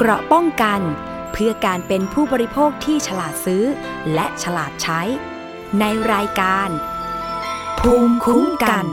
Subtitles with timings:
[0.00, 0.80] เกราะป้องกัน
[1.32, 3.64] เพื่อการเป็นผู้บริโภคที่ฉลาดซื้อ
[4.14, 5.00] และฉลาดใช้
[5.80, 6.68] ในรายการ
[7.80, 8.86] ภูมิคุ้มกัน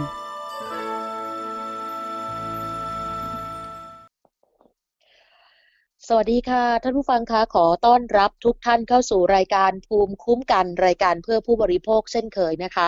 [6.08, 12.88] สวัสดีค่ะ ท่านผู้ฟังคะขอต้อนรับทุกท่านเข้าสู่รายการภูมิคุ้มกันรายการเพื่อผู้บริโภคเช่นเคยนะคะ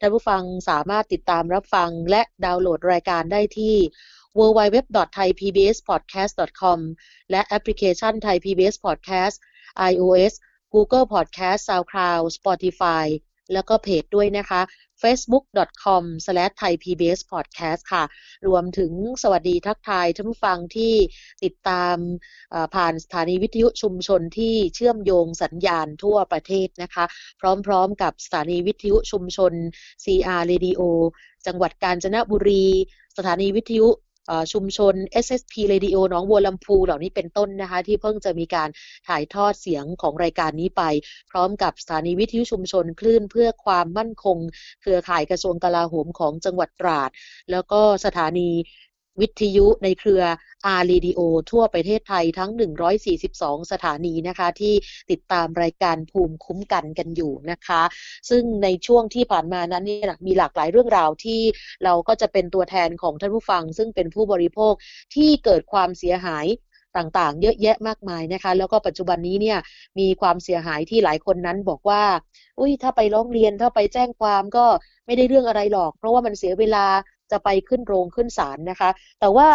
[0.00, 3.76] ท่านผู้ฟังสามารถติดตามรับฟังและดาวน์โหลดรายการได้ที่
[4.38, 6.78] www.thaipbspodcast.com
[7.30, 9.36] และแอปพลิเคชัน Thai PBS Podcast
[9.90, 10.34] iOS
[10.74, 13.06] Google Podcast SoundCloud Spotify
[13.52, 14.60] แล้วก็เพจด้วยนะคะ
[15.02, 18.04] facebook.com/thaipbspodcast ค่ะ
[18.48, 18.92] รวมถึง
[19.22, 20.94] สวัสดีทักทายท่านผู้ฟังที่
[21.44, 21.96] ติดตาม
[22.74, 27.04] ผ่านสถานีวิทยุชุมชนที่เชื่อมโยงสัญญาณทั่วประเทศนะคะ
[27.66, 29.52] พร้อมๆกับสถานีวิทยุชุมชน
[30.04, 30.80] CR Radio
[31.46, 32.66] จังหวัดกาญจนบุรี
[33.18, 33.88] สถานีวิทยุ
[34.52, 34.94] ชุมชน
[35.24, 38.68] SSP Radio น้องบัวลำพูเหล่านี้เป็นต้นนะคะ ที่เพิ่งจะมีการ
[39.08, 40.82] ถ่ายทอดเสียงของรายการนี้ไป
[41.30, 44.38] พร้อมกับสถานีวิทยุชุมชนคลื่นเพื่อความมั่นคง
[44.80, 47.10] เครือข่ายกระทรวงกลาโหมของจังหวัดตราด
[47.50, 48.50] แล้วก็สถานี
[49.20, 50.22] วิทยุในเครือ
[50.66, 52.50] อารีดีโอทั่วประเทศไทยทั้ง
[53.10, 54.74] 142 สถานีนะคะที่
[55.10, 57.82] ติดตามรายการภูมิคุ้มกันกันอยู่นะคะ
[58.30, 61.40] ซึ่งในช่วงที่ผ่านมานั้นนี่มีหลากหลายเรื่องราวที่
[61.84, 64.74] เราก็จะเป็นตัวแทนของท่านผู้ฟัง ซึ่งเป็นผู้บริโภค
[65.14, 66.46] ที่เกิดความเสียหาย
[66.96, 69.58] ต่างๆ เยอะแยะมากมายนะคะ แล้วก็ปัจจุบันนี้เนี่ย
[69.98, 72.02] มีความเสียหายที่หลายคนนั้นบอกว่า
[72.58, 74.66] อุ้ยถ้าไปร้องเรียนถ้าไปแจ้งความก็
[75.06, 76.86] ไม่ได้เรื่องอะไรหรอก เพราะว่ามันเสียเวลา
[77.30, 79.48] จะไปขึ้นโรงขึ้นศาลนะคะ แต่ว่า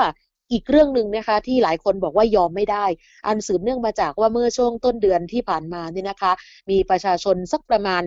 [0.51, 2.85] อีกเรื่องหนึ่งนะคะที่หลายคนบอกว่ายอมไม่ได้
[3.27, 6.31] อันสืบเนื่องมาจากว่าเมื่อช่วงต้นเดือนที่ผ่านมาเนี่ยนะคะ
[6.69, 8.03] มีประชาชนสักประมาณ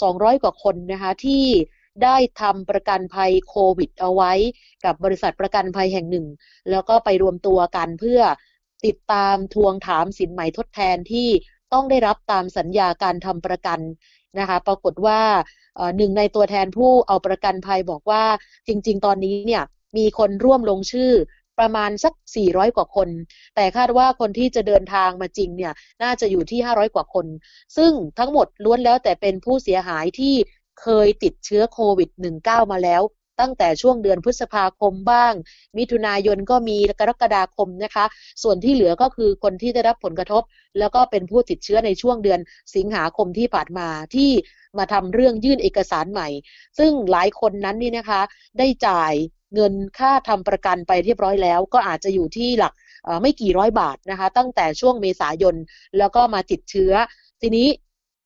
[0.00, 1.44] 200 กว่าคนนะคะที่
[2.04, 4.32] ได้ทำประกันภัยโควิด เอาไว้
[4.84, 6.26] กับบริษัทประกันภัยแห่งหนึ่ง
[6.70, 8.20] แล้วก็ไปรวมตัวกันเพื่อ
[8.86, 11.28] ติดตามทวงถามสินใหม่ทดแทนที่
[11.72, 13.80] ต้องได้รับตามสัญญาการทำประกัน
[14.38, 15.20] นะคะ ปรากฏว่า
[15.96, 18.24] หนึ่งในตัวแทนผู้เอาประกันภัยบอกว่า
[18.66, 19.62] จริง ๆ ตอนนี้เนี่ย
[19.96, 21.12] มีคนร่วมลงชื่อ
[21.58, 22.12] ประมาณสัก
[22.44, 23.08] 400 กว่าคน
[23.54, 25.72] แต่คาดว่าคนที่จะเดินทางมาจริงเนี่ย
[26.02, 27.26] น่าจะอยู่ที่ 500 กว่าคน
[27.76, 30.34] ซึ่งทั้งหมดล้วนแล้วแต่เป็นผู้เสียหายที่
[30.82, 32.10] เคยติดเชื้อโควิด
[32.42, 33.02] -19 มาแล้ว
[33.40, 35.32] ตั้งแต่ช่วงเดือนพฤษภาคมบ้าง
[35.78, 38.04] มิถุนายนก็มีกรกฎาคมนะคะ
[38.42, 40.42] ส่วนที่เหลือก็คือคนที่ได้รับผลกระทบ
[40.78, 42.40] แล้วก็เป็นผู้ติดเชื้อในช่วงเดือน
[42.76, 44.30] สิงหาคมที่ผ่านมาที่
[44.78, 46.28] มาทำเรื่องยื่นเอกสารใหม่
[46.78, 48.20] ซึ่งหลายคนนั้นนี่นะคะ
[48.58, 49.12] ได้จ่าย
[49.54, 52.72] เงินค่าทำประกันไปเรียบร้อยแล้ว ก็อาจจะอยู่ที่หลัก
[53.22, 55.56] ไม่กี่ร้อยบาทนะคะ ตั้งแต่ช่วงเมษายน
[55.98, 56.92] แล้วก็มาติดเชื้อ
[57.42, 57.68] ทีนี้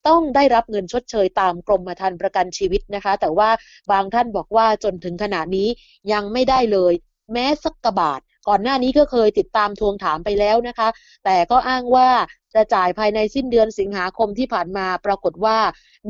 [0.08, 3.50] ต้องได้รับเงินชดเชยตามกรมธรรม์ประกันชีวิตนะคะ แต่ว่า
[3.92, 5.68] บางท่านบอกว่าจนถึงขณะนี้
[6.12, 6.92] ยังไม่ได้เลย
[7.32, 10.88] แม้สักกระบาท ก่อนหน้านี้ก็เคยติดตามทวงถามไปแล้วนะคะ
[11.24, 12.08] แต่ก็อ้างว่า
[12.54, 15.58] จะจ่ายภายในสิ้นเดือนสิงหาคมที่ผ่านมาปรากฏว่า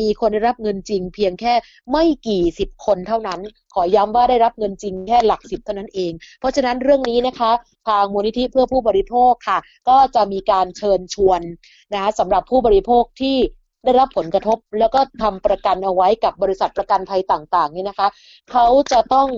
[0.00, 1.54] มีคนได้รับเงินจริง เพียงแค่
[1.90, 3.40] ไม่กี่สิบคนเท่านั้น
[3.74, 7.50] ขอย้ำว่าได้รับเงินจริงแค่หลักสิบเท่านั้นเอง เพราะฉะนั้นเรื่องนี้นะคะ
[7.88, 9.58] ทางมูลนิธิเพื่อผู้บริโภคค่ะ
[9.88, 11.40] ก็จะมีการเชิญชวน
[11.92, 13.36] นะะสำหรับผู้บริโภคที่
[13.84, 18.08] ได้รับผลกระทบแล้วก็ทำประกันเอาไว้กับบริษัทประกันภัยต่างๆนี่นะคะ
[18.50, 19.28] เขาจะต้อง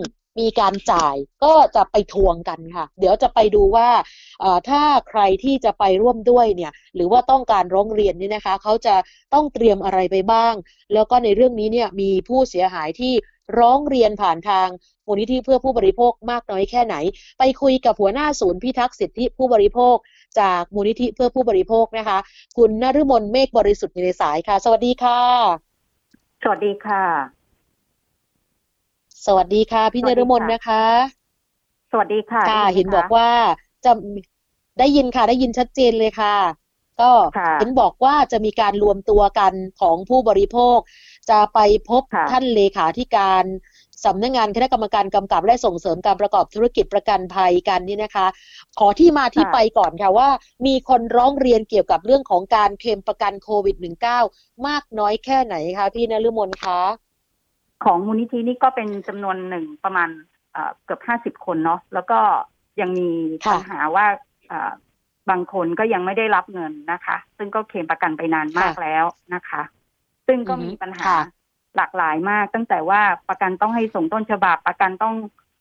[0.40, 3.88] มีการจ่ายก็จะไปทวงกันค่ะ เดี๋ยวจะไปดูว่า
[4.68, 8.94] ถ้าใครที่จะไปร่วมด้วยเนี่ยหรือว่าต้องการร้องเรียนนี่นะคะเขาจะ
[9.34, 10.54] ต้องเตรียมอะไรไปบ้าง
[10.92, 13.14] แล้วก็ในเรื่องนี้เนี่ยมีผู้เสียหายที่
[13.58, 14.68] ร้องเรียนผ่านทาง
[15.06, 16.96] มูลนิธิเพื่อผู้บริโภคมากน้อยแค่ไหน
[17.38, 19.96] ไปคุยกับหัวหน้าศูนย์พิทักษ์สิทธิผู้บริโภค
[20.40, 22.18] จากมูลนิธิเพื่อผู้บริโภคนะคะ
[22.56, 25.20] คุณนฤมลเมฆบริสุทธิ์ในสายค่ะ สวัสดีค่ะ
[26.42, 27.04] สวัสดีค่ะ
[29.26, 30.84] สวัสดีค่ะ พี่นรมนนะคะ
[31.90, 33.28] สวัสดีค่ะค่ะ เห็นบอกว่า
[33.84, 33.92] จะ
[34.78, 36.36] ได้ยินค่ะได้ยินชัดเจนเลยค่ะ
[37.00, 37.10] ก็
[37.60, 40.78] เห็นบอกว่าจะมีการรวมตัวกันของผู้บริโภค
[41.30, 43.44] จะไปพบท่านเลขาธิการ
[44.04, 48.26] สำนักงงานคณะกรรมการกำกับและส่งเสริมการประกอบธุรกิจประกันภัยกันนี่นะคะ
[48.78, 50.28] ขอที่มาที่ไปก่อนค่ะว่า
[50.66, 53.76] มีคนร้องเรียนเกี่ยวกับเรื่องของการเคลมประกันโควิด
[54.20, 56.80] -19 มากน้อยแค่ไหนคะพี่นฤมลคะ
[57.84, 60.08] ของมูลนิธินี่ก็เป็นจำนวนหนึ่งประมาณ
[60.84, 62.18] เกือบห้าสิบคนเนาะแล้วก็
[62.80, 63.08] ยังมี
[63.50, 64.06] ปัญหาว่า
[65.30, 69.62] บางคนก็ยังไม่ได้รับเงินนะคะ ซึ่งก็เคลมประกันไปนานมากแล้วนะคะ
[70.26, 71.04] ซึ่งก็มีปัญหา
[71.76, 75.14] หลากหลายมาก ตั้งแต่ว่าประกันต้องให้ส่งต้นฉบับ ประกันต้อง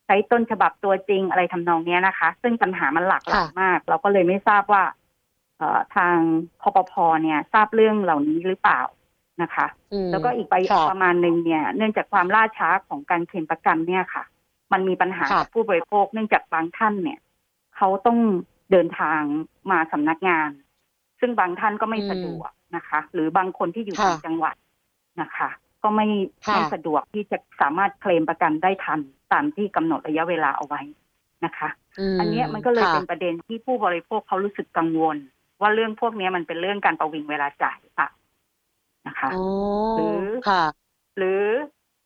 [0.05, 4.83] ใช้ต้นฉบับตัวจริงอะไรทำนองนี้นะคะ ซึ่งปัญหามันหลากหลายมาก เราก็เลยไม่ทราบว่า
[5.95, 6.17] ทาง
[6.61, 6.93] คอปพ
[7.23, 8.81] เนี่ย ทราบเรื่องเหล่านี้หรือเปล่า
[9.41, 9.67] นะคะ
[10.11, 10.55] แล้วก็อีกไป
[10.89, 14.23] ประมาณหนึ่งเนี่ย เนื่องจากความล่าช้าของการเคลมประกันเนี่ยค่ะ
[14.71, 17.19] มันมีปัญหาผู้บริโภค เนื่องจากบางท่านเนี่ย
[17.75, 18.19] เขาต้อง
[18.71, 19.21] เดินทาง
[19.71, 20.49] มาสำนักงาน
[21.19, 24.55] ซึ่งบางท่านก็ไม่สะดวกนะคะ หรือบางคนที่อยู่ต่างจังหวัด
[25.21, 25.49] นะคะ
[25.83, 26.07] ก็ไม่
[26.48, 29.00] ไม่สะดวกที่จะสามารถเคลมประกันได้ทัน
[29.33, 30.81] ตามที่กำหนดระยะเวลาเอาไว้
[31.45, 31.69] นะคะ
[32.19, 35.18] อันนี้มันก็เลยเป็นประเด็นที่ผู้บริโภคเขารู้สึกกังวล
[35.62, 38.07] ว่าเรื่องพวกนี้มันเป็นเรื่องการประวิงเวลาจ่ายค่ะ
[39.07, 39.30] นะคะ
[39.98, 40.63] หรือค่ะ
[41.18, 41.42] หรือ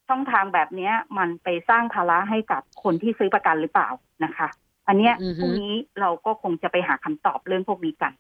[0.08, 3.90] ช่องทางแบบนี้มันไปสร้างภาระให้กับคนที่ซื้อประกันหรือเปล่า
[4.26, 4.48] นะคะ
[4.88, 8.14] อันเนี้ยพรุ่งนี้เราก็คงจะไปหาคำตอบเรื่องพวกนี้กัน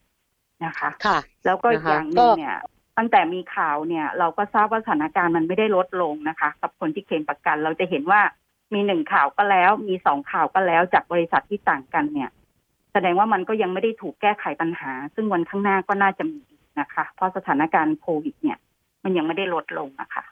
[0.65, 2.57] นะคะ ค่ะ แล้วก็อย่างหนึ่งเนี่ย
[2.97, 8.21] ตั้งแต่มีข่าวเนี่ย เราก็ทราบว่าสถานการณ์มันไม่ได้ลดลงนะคะ กับคนที่เคลมประกัน เราจะเห็นว่า
[8.73, 12.29] มีหนึ่งข่าวก็แล้ว มีสองข่าวก็แล้วจากบริษัทที่ต่างกันเนี่ย
[12.93, 16.43] แสดงว่ามันก็ยังไม่ได้ถูกแก้ไขปัญหา ซึ่งวันข้างหน้าก็น่าจะมี
[16.79, 18.57] นะคะ เพราะสถานการณ์โควิด เนี่ย
[19.03, 20.23] มันยังไม่ได้ลดลงนะคะ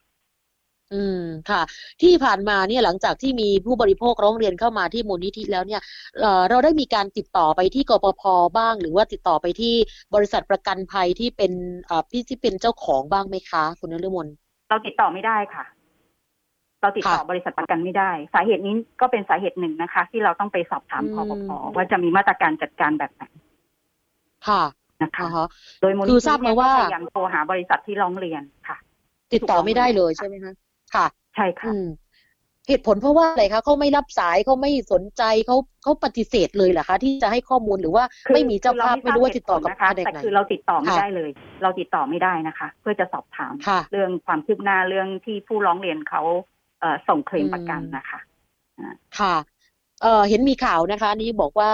[0.94, 1.62] อืมค่ะ
[2.02, 5.82] ที่ผ่านมาเนี่ยหลังจากที่มีผู้บริโภคร้องเรียนเข้ามาที่มูลนิธิแล้วเนี่ย
[6.20, 8.22] เเราได้มีการติดต่อไปที่กปพ
[8.58, 9.76] บ้าง หรือว่าติดต่อไปที่
[10.16, 11.52] บริษัทประกันภัยที่เป็น
[11.90, 14.28] อ่าพี่ที่เป็นเจ้าของบ้างไหมคะ คุณนฤมล
[14.70, 15.66] เราติดต่อไม่ได้ค่ะ
[16.82, 23.24] เราติดต่อบริษัทประกันไม่ได้ สาเหตุนี้ก็เป็นสาเหตุหนึ่งนะคะ ที่เราต้องไปสอบถามกปพว่าจะมีมาตรการจัดการแบบไหน
[24.48, 24.64] ค่ะ
[25.04, 25.28] นะคะ
[25.82, 28.78] โดยมูลนิธิเนี่ยก็พยายามโทรหาบริษัทที่ร้องเรียนค่ะ
[29.34, 30.54] ติดต่อไม่ได้เลยใช่ไหมคะ
[30.94, 31.06] ค่ะ
[31.36, 31.72] ใช่ค่ะ
[32.68, 38.04] เหตุผลเพราะว่าอะไรคะเขาไม่รับสายเขาไม่สนใจเขาเขาปฏิเสธเลยเหรอคะ ที่จะให้ข้อมูลหรือว่า
[38.34, 41.30] ไม่มีเจ้าภาพไม่รู้ว่าติดต่อกับใครแต่คือเราติดต่อไม่ได้เลย
[41.64, 43.54] เราติดต่อไม่ได้นะคะ เพื่อจะสอบถาม
[43.92, 46.22] เรื่องความคืบหน้าเรื่องที่ผู้ร้องเรียนเขา
[46.80, 48.20] เส่งเคลมประกันนะคะ
[49.20, 49.36] ค่ะ
[50.02, 51.72] เออเห็นมีข่าวนะคะ นี้บอกว่า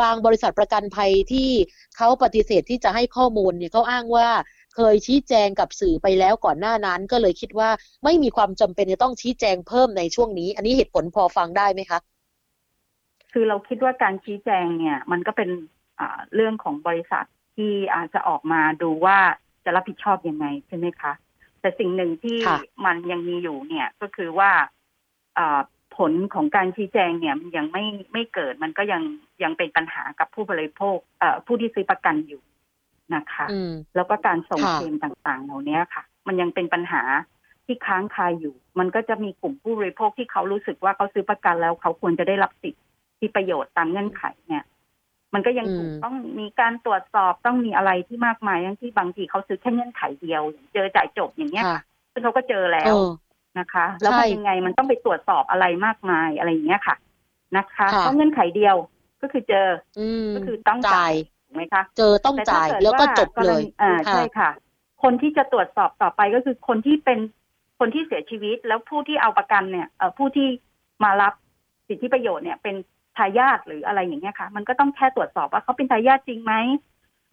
[0.00, 1.48] บางบริษัทประกันภัยที่
[1.96, 4.28] เขาปฏิเสธที่จะให้ข้อมูลเนี่ยเขาอ้างว่า
[4.74, 7.70] เคยชี้แจงกับสื่อไปแล้วก่อนหน้านั้นก็เลยคิดว่า
[8.04, 12.00] ไม่มีความจำเป็นจะต้องชี้แจงเพิ่มในช่วงนี้ อันนี้เหตุผลพอฟังได้ไหมคะ
[13.32, 15.50] คือเราคิดว่าการชี้แจงเนี่ย มันก็เป็น
[16.34, 17.24] เรื่องของบริษัท
[17.56, 19.18] ที่อาจจะออกมาดูว่า
[19.64, 21.12] จะรับผิดชอบยังไงใช่ไหมคะ
[21.60, 22.38] แต่สิ่งหนึ่งที่
[22.84, 24.50] มันยังมีอยู่เนี่ยก็คือว่า
[25.96, 29.02] ผลของการชี้แจงเนี่ยมันยังไม่ไม่เกิดมันก็ยัง
[29.42, 30.98] ยังเป็นปัญหากับผู้บริโภค
[31.46, 32.42] ผู้ที่ซื้อประกันอยู่
[33.14, 33.46] นะคะ
[33.96, 37.02] แล้วก็การส่งเคลมต่างๆ เหล่านี้ค่ะ มันยังเป็นปัญหา
[37.66, 44.64] ที่ค้างคาอยู่ มันก็จะมีกลุ่มผู้บริโภคที่เขารู้สึกว่าเขาซื้อประกันแล้วเขาควรจะได้รับสิทธิประโยชน์ตามเงื่อนไขเนี่ย
[45.34, 50.42] มันก็ยังถูกต้องมีการตรวจสอบต้องมีอะไรที่มากมายทั้งที่บางทีเขาซื้อแค่เงื่อนไขเดียว
[50.72, 51.64] เจอจ่ายจบอย่างเงี้ย
[52.12, 52.94] ซึ่งเขาก็เจอแล้ว
[53.58, 56.96] นะคะ แล้วมันยังไงมันต้องไปตรวจสอบอะไรมากมายอะไรอย่างเงี้ยค่ะ
[57.56, 58.76] นะคะเพราะเงื่อนไขเดียว
[59.22, 59.68] ก็คือเจอ
[60.34, 64.50] ก็คือต้องจ่ายถูก ไหมคะเจอต้องจ่ายแล้วก็จบเลยอ่าใช่ค่ะ
[65.02, 67.18] คนที่จะตรวจสอบต่อไปก็คือคนที่เป็น
[67.78, 70.48] คนที่เสียชีวิตแล้วผู้ที่เอาประกันเนี่ยเอ่อผู้ที่
[71.04, 71.34] มารับ
[71.88, 72.76] สิทธิประโยชน์เนี่ยเป็น
[73.16, 76.54] ทายาทหรืออะไรอย่างเงี้ยค่ะ มันก็ต้องแค่ตรวจสอบว่าเขาเป็นทายาทจริงไหม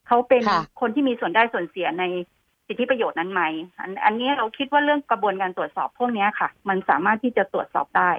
[0.08, 0.44] เขาเป็น
[0.82, 2.04] คนที่มีส่วนได้ส่วนเสียใน
[2.68, 3.44] สิทธิประโยชน์นั้นไหม
[3.80, 8.12] อันอันนี้เราคิดว่าเรื่องกระบวนการตรวจสอบพวกนี้ค่ะ มันสามารถที่จะตรวจสอบได้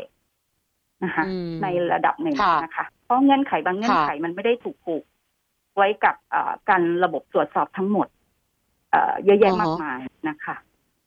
[1.04, 1.24] นะคะ
[1.62, 5.02] ในระดับหนึ่งนะคะ เพราะเงื่อนไขบางเงื่อนไขมันไม่ได้ถูกผูก
[5.78, 6.16] ไว้กับ
[6.68, 8.08] การระบบตรวจสอบทั้งหมด
[9.24, 10.56] เยอะแยะมากมายนะคะ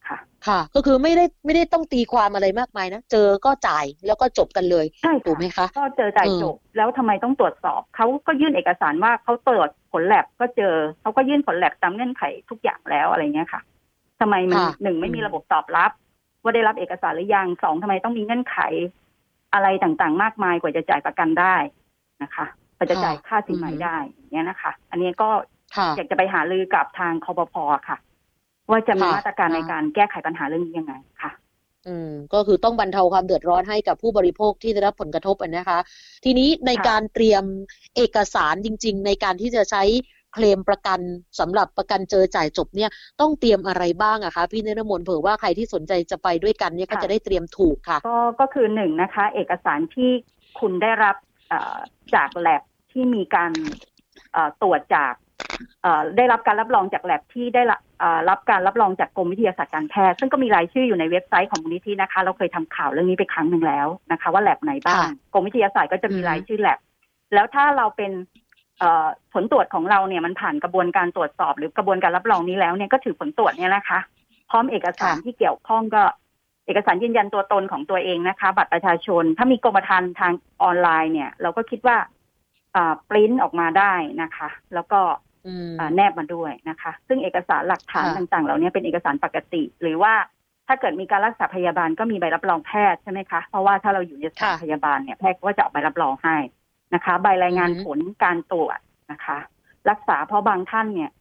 [0.08, 13.62] ค่ะ ค่ะ ก็คือไม่ได้ไม่ได้ต้องตีความอะไรมากมายนะ เจอก็จ่ายแล้วก็จบกันเลยใช่ถูกไหมคะ ก็เจอจ่ายจบ แล้วทำไมต้องตรวจสอบ เขาก็ยื่นเอกสารว่าเขาตรวจผลแลบก็เจอเขาก็ยื่นผลแลบตามเงื่อนไขทุกอย่างแล้วอะไรเงี้ยค่ะ
[14.20, 15.92] ทำไมมันหนึ่งไม่มีระบบตอบรับ
[16.44, 18.58] ว่าได้รับเอกสารหรือยังสองทำไมต้องมีเงื่อนไข
[19.54, 21.56] อะไรต่างๆ มากมายกว่าจะจ่ายประกันได้
[22.24, 22.46] นะคะ
[22.82, 23.98] ก็จะจ่ายค่าสินใหม่ได้
[24.34, 25.30] เนี้ยนะคะ อันนี้ก็
[25.98, 27.56] อยากจะไปหาลือกับทางคอปพ
[27.90, 27.98] ค่ะ
[28.70, 31.32] ว่าจะมีมาตรการในการแก้ไขปัญหาเรื่องนี้ยังไงค่ะ
[31.88, 35.80] อืมก็คือต้องบรรเทาความเดือดร้อนให้กับผู้บริโภคที่ได้รับผลกระทบนะคะ
[36.26, 37.44] ทีนี้ในการเตรียม
[37.96, 39.84] เอกสารจริง ๆ ในการที่จะใช้
[40.34, 41.00] เคลมประกัน
[41.40, 50.10] สำหรับประกันเจอจ่ายจบเนี่ยต้องเตรียมอะไรบ้างอะคะพี่เนรมนเผื่อว่าใครที่สนใจจะไปด้วยกันเนี่ยก็จะได้เตรียมถูกค่ะ ก็ก็คือหนึ่งนะคะ เอกสารที่
[50.60, 51.16] คุณได้รับ
[52.16, 52.62] จากแลบ
[52.92, 53.52] ที่มีการ
[54.62, 55.14] ตรวจจาก
[56.18, 57.64] ได้รับการรับรองจากแลบที่ได้
[58.30, 66.80] รับการรับรองจากกรมวิทยาศาสตร์การแพทย์ซึ่งก็มีรายชื่ออยู่ในเว็บไซต์ของมูลนิธินะคะ เราเคยทำข่าวเรื่องนี้ไปครั้งหนึ่งแล้วนะคะ ว่าแลบไหนบ้างกรมวิทยาศาสตร์ก็จะมีรายชื่อแลบ
[67.34, 68.12] แล้วถ้าเราเป็น
[69.34, 74.00] ผลตรวจของเราเนี่ยมันผ่านกระบวนการตรวจสอบ หรือกระบวนการรับรองนี้แล้วเนี่ยก็ถือผลตรวจเนี่ยนะคะ
[74.50, 76.04] พร้อมเอกสารที่เกี่ยวข้องก็
[76.66, 81.98] เอกสารยืนยันตัวตนของตัวเองนะคะ บัตรประชาชน ถ้ามีกรมธรรม์ทางออนไลน์เนี่ย เราก็คิดว่า
[83.10, 85.00] ปริ้นออกมาได้นะคะ แล้วก็
[85.96, 90.14] แนบมาด้วยนะคะ ซึ่งเอกสารหลักฐานต่างๆ เหล่านี้เป็นเอกสารปกติ หรือว่า
[90.68, 96.38] ถ้าเกิดมีการรักษาพยาบาลก็มีใบรับรองแพทย์ใช่ไหมคะ เพราะว่าถ้าเราอยู่ในสถานพยาบาลเนี่ยแพทย์ก็จะออกใบรับรองให้
[96.94, 98.80] นะคะ ใบรายงานผลการตรวจ
[99.12, 99.38] นะคะ
[99.90, 101.12] รักษาเพราะบางท่านเนี่ย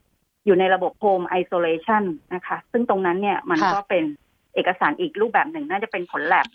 [0.46, 2.04] อยู่ในระบบโฮมไอโซเลชัน
[2.34, 4.04] นะคะ ซึ่งตรงนั้นเนี่ยมันค่ะก็เป็น
[4.54, 6.46] เอกสารอีกรูปแบบหนึ่งน่าจะเป็นผลแลบ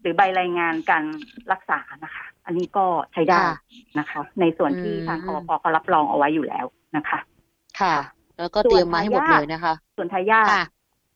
[0.00, 1.04] หรือใบรายงานการ
[1.52, 3.56] รักษานะคะ อันนี้ก็ใช้ได้ค่ะ
[3.98, 7.18] นะคะ ในส่วนที่อืมทางคอปเขารับรองเอาไว้อยู่แล้วนะคะ
[7.80, 7.94] ค่ะ
[8.38, 10.64] แล้วก็เตรียมมาให้หมดเลยนะคะ ส่วนทายาทค่ะ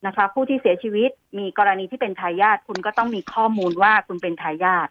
[0.06, 4.88] นะคะ ผู้ที่เสียชีวิตมีกรณีที่เป็นทายาทคุณก็ต้องมีข้อมูลว่าคุณเป็นทายาท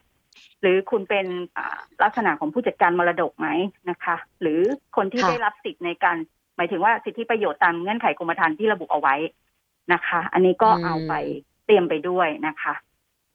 [0.61, 1.25] หรือคุณเป็น
[1.57, 3.47] อ่าลักษณะของผู้จัดการมรดกไหม
[3.89, 4.59] นะคะ หรือ
[4.95, 6.17] คนที่ค่ะได้รับสิทธิ์ในการ
[6.55, 9.15] หมายถึงว่าสิทธิประโยชน์ตามเงื่อนไขกรมธรรม์ที่ระบุเอาไว้
[9.93, 11.13] นะคะ อันนี้ก็อืมเอาไป
[11.65, 12.73] เตรียมไปด้วยนะคะ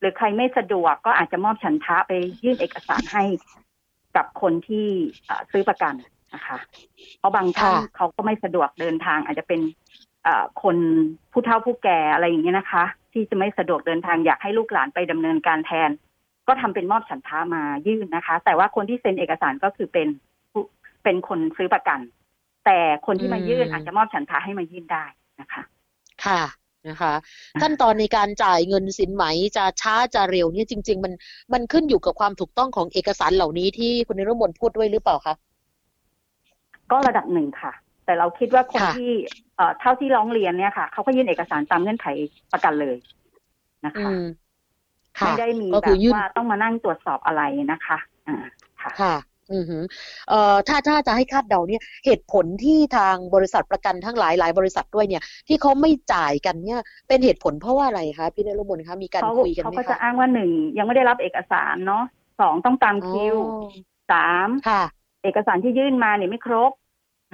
[0.01, 2.13] หรือใครไม่สะดวกก็อาจจะมอบฉันทะไป
[2.45, 3.25] ยื่นเอกสารให้
[4.17, 4.87] กับคนที่
[5.29, 5.95] อ่าซื้อประกัน
[6.35, 6.59] นะคะ
[7.19, 9.61] เพราะบางท่านค่ะเขาก็ไม่สะดวกเดินทาง อาจจะเป็น
[10.25, 10.77] เอ่อคน
[11.33, 15.91] ผู้เฒ่าผู้แก่อะไรอย่างเงี้ยนะคะ ที่จะไม่สะดวกเดินทางอยากให้ลูกหลานไปดำเนินการแทน
[16.49, 20.09] ก็ทำเป็นมอบฉันทามายื่นนะคะ แต่ว่าคนที่เซ็นเอกสารก็คือเป็น
[20.53, 20.63] ผู้
[21.05, 22.01] เป็นคนซื้อประกัน
[22.67, 25.05] แต่คนที่มายื่นอืมอาจจะมอบฉันทาให้มายื่นได้
[25.41, 25.63] นะคะ
[26.25, 26.41] ค่ะ
[26.89, 27.15] นะคะ
[27.61, 29.25] ขั้นตอนในการจ่ายเงินสินไหม
[29.57, 31.13] จะช้าจะเร็วเนี่ยจริง ๆ มัน
[31.53, 35.35] มันขึ้นอยู่กับความถูกต้องของเอกสารเหล่านี้ที่คุณนิรมนพูดด้วยหรือเปล่าคะ
[36.91, 37.73] ก็ระดับหนึ่งค่ะ
[38.05, 39.09] แต่เราคิดว่าคนค่ะที่
[39.57, 42.07] เอ่อเท่าที่ร้องเรียนเนี่ยค่ะเขาก็ยื่นเอกสารตามเงื่อนไข
[42.53, 42.97] ประกันเลย
[43.87, 44.17] นะอืคะม
[45.17, 48.37] ค่ะไม่ได้มีก็แบคือบยื่นว่าต้องมานั่งตรวจสอบอะไรนะคะอ่า
[48.83, 49.13] ค่ะค่ะ
[49.53, 49.83] อือหือ
[50.29, 62.05] เอ่อถ้าถ้าจะให้คาดเดาเนี่ยเหตุผลที่ทางบริษัทประกันทั้งหลายหลายบริษัทด้วยเนี่ย ที่เขาไม่จ่ายกันเนี่ย เป็นเหตุผลเพราะว่าอะไรคะพี่นรมนคะมีการเขาคุยกันเขาไหมก็จะคะอ้างว่าหนึ่งยังไม่ได้รับเอกสารเนาะ
[62.41, 63.69] สองต้องตามคิวอ๋อ
[64.13, 64.83] สามค่ะ
[65.25, 66.73] เอกสารที่ยื่นมาเนี่ยไม่ครบ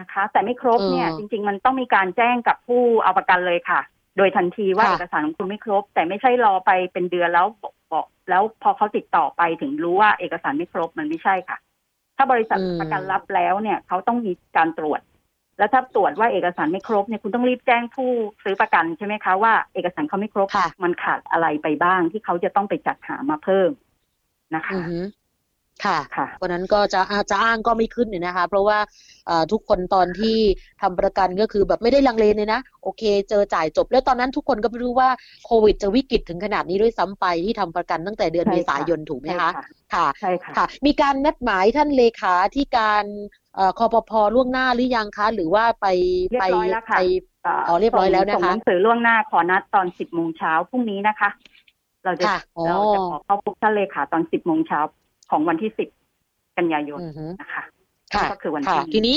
[0.00, 3.80] นะคะ แต่ไม่ครบเนี่ยเออจริง ๆ มันต้องมีการแจ้งกับผู้เอาประกันเลยค่ะ
[4.16, 11.56] โดยทันทีว่าค่ะเอกสารของคุณไม่ครบ แต่ไม่ใช่รอไปเป็นเดือนแล้วบอกบอกแล้วพอเขาติดต่อไปถึงรู้ว่าเอกสารไม่ครบมันไม่ใช่ค่ะ
[12.16, 15.00] ถ้าบริษัทอืมประกันรับแล้วเนี่ยเขาต้องมีการตรวจ
[15.58, 18.11] แล้วถ้าตรวจว่าเอกสารไม่ครบเนี่ยคุณต้องรีบแจ้งผู้
[18.44, 23.70] ซื้อประกันใช่ไหมคะว่าเอกสารเขาไม่ครบค่ะมันขาดอะไรไปบ้างที่เขาจะต้องไปจัดหามาเพิ่ม
[24.54, 25.04] นะคะอือหือ
[25.85, 28.78] ค่ะค่ะเพราะนั้นก็จะอาจะอ้างก็ไม่ขึ้นเนี่ยนะคะ เพราะว่า
[29.26, 30.37] เอ่อทุกคนตอนที่
[30.83, 35.09] ทำประกันก็คือแบบไม่ได้ลังเลเลยนะ โอเค เจอจ่ายจบ แล้วตอนนั้นทุกคนก็ไม่รู้ว่า
[35.47, 39.64] โควิดจะวิกฤตถึงขนาดนี้ด้วยซ้ำไปที่ทำประกันตั้งแต่เดือนใช่เมค่ะษายนถูกไหมใช่คะค่ะ
[39.95, 43.04] ค่ะใช่ค่ะค่ะมีการนัดหมายท่านเลขาที่การ
[43.54, 45.87] เอ่อคอปพล่วงหน้าหรือยังคะ หรือว่าไป
[46.30, 47.02] เรียบไปร้อยแล้วค่ะไป
[47.68, 51.28] อ๋อเรียบร้อยแล้วนะคะส่งหนังสือล่วงหน้าขอนัดตอนสิบโมงเช้าพรุ่งนี้นะคะ
[52.04, 54.80] เราจะค่ะอ๋อเราจะขอเข้าพบท่านเลขาตอนสิบโมงเช้า
[55.30, 55.88] ของวันที่สิบ
[56.56, 57.62] กันยายนอือหือนะคะ
[58.14, 59.16] ค่ะก็คือวันค่ะที่ทีนี้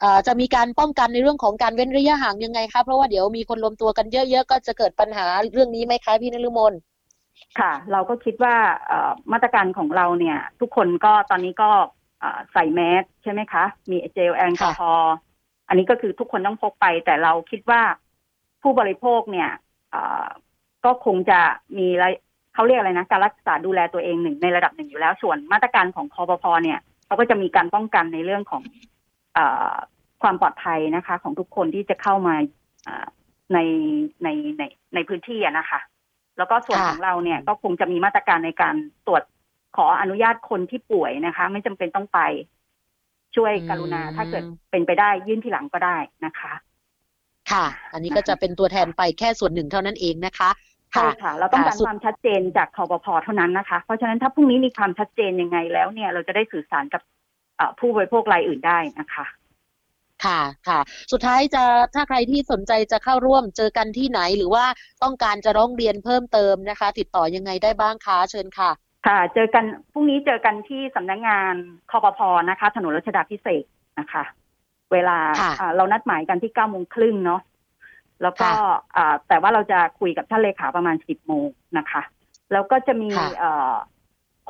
[0.00, 6.72] เอ่อจะมีการป้องกันในเรื่องของการเว้นระยะห่างยังไงคะเพราะว่าเดี๋ยวมีคนรวมตัวกันเยอะๆก็จะเกิดปัญหาเรื่องนี้ไหมคะพี่นฤมล
[7.58, 11.70] ค่ะ เราก็คิดว่าเอ่อมาตรการของเราเนี่ย ทุกคนก็ตอนนี้ก็
[12.20, 15.14] เอ่อใส่แมสใช่ไหมคะ มีเจลแอลกอฮอล์
[15.68, 17.82] อันนี้ก็คือทุกคนต้องพกไป แต่เราคิดว่า
[18.62, 19.50] ผู้บริโภคเนี่ย
[19.90, 20.26] เอ่อ
[20.84, 21.40] ก็คงจะ
[21.78, 22.06] มีอะไร
[22.56, 28.62] เขาเรียกอะไรนะการรักษาดูแลตัวเองหนึ่งในระดับหนึ่งอยู่แล้ว ส่วนมาตรการของคอปพเนี่ยเขาก็จะมีการป้องกันในเรื่องของ
[29.34, 29.38] เอ
[29.72, 29.74] อ
[30.22, 32.34] ความปลอดภัยนะคะ ของทุกคนที่จะเข้ามา
[32.86, 33.06] อ่า
[33.52, 33.58] ใน
[34.22, 34.62] ในใน
[34.94, 35.80] ในพื้นที่อะนะคะ
[36.38, 38.74] แล้วก็ส่วนค่ะของเราเนี่ยก็คงจะมีมาตรการในการ
[39.06, 39.22] ตรวจ
[39.76, 42.20] ขออนุญาตคนที่ป่วยนะคะ ไม่จำเป็นต้องไป
[43.36, 46.52] ช่วยกรุณาอืมถ้าเกิดเป็นไปได้ยื่นทีหลังก็ได้นะคะ
[47.50, 50.50] ค่ะ อันนี้ก็จะเป็นตัวแทนไปแค่ส่วนหนึ่งเท่านั้นเองนะคะ
[50.92, 57.02] ใช่ค่ะ เราต้องการค่ะสุดความชัดเจนจากคอปพเท่านั้นนะคะ เพราะฉะนั้นถ้าพรุ่งนี้มีความชัดเจนยังไงแล้วเนี่ย เราจะได้สื่อสารกับ
[57.56, 59.26] เอ่อผู้บริโภครายอื่นได้นะคะ
[60.24, 60.80] ค่ะค่ะ
[61.12, 61.64] สุดท้ายจะ
[61.94, 64.64] ถ้าใครที่สนใจจะเข้าร่วมเจอกันที่ไหน หรือว่า
[65.02, 68.70] ต้องการจะร้องเรียนเพิ่มเติมนะคะ ติดต่อยังไงได้บ้างคะเชิญค่ะ
[69.06, 71.54] ค่ะ เจอกันพรุ่งนี้เจอกันที่สำนักงาน
[71.90, 73.66] คอปพนะคะ ถนนรัชดาพิเศษก
[74.00, 74.24] นะคะ
[74.92, 77.40] เวลาค่ะอ่าเรานัดหมายกันที่เก้าโมงครึ่งเนาะ
[78.22, 81.46] แล้วก็ค่ะอ่าแต่ว่าเราจะคุยกับท่านเลขาประมาณสิบโมง
[81.78, 82.02] นะคะ
[82.52, 83.74] แล้วก็จะมีค่ะเอ่อ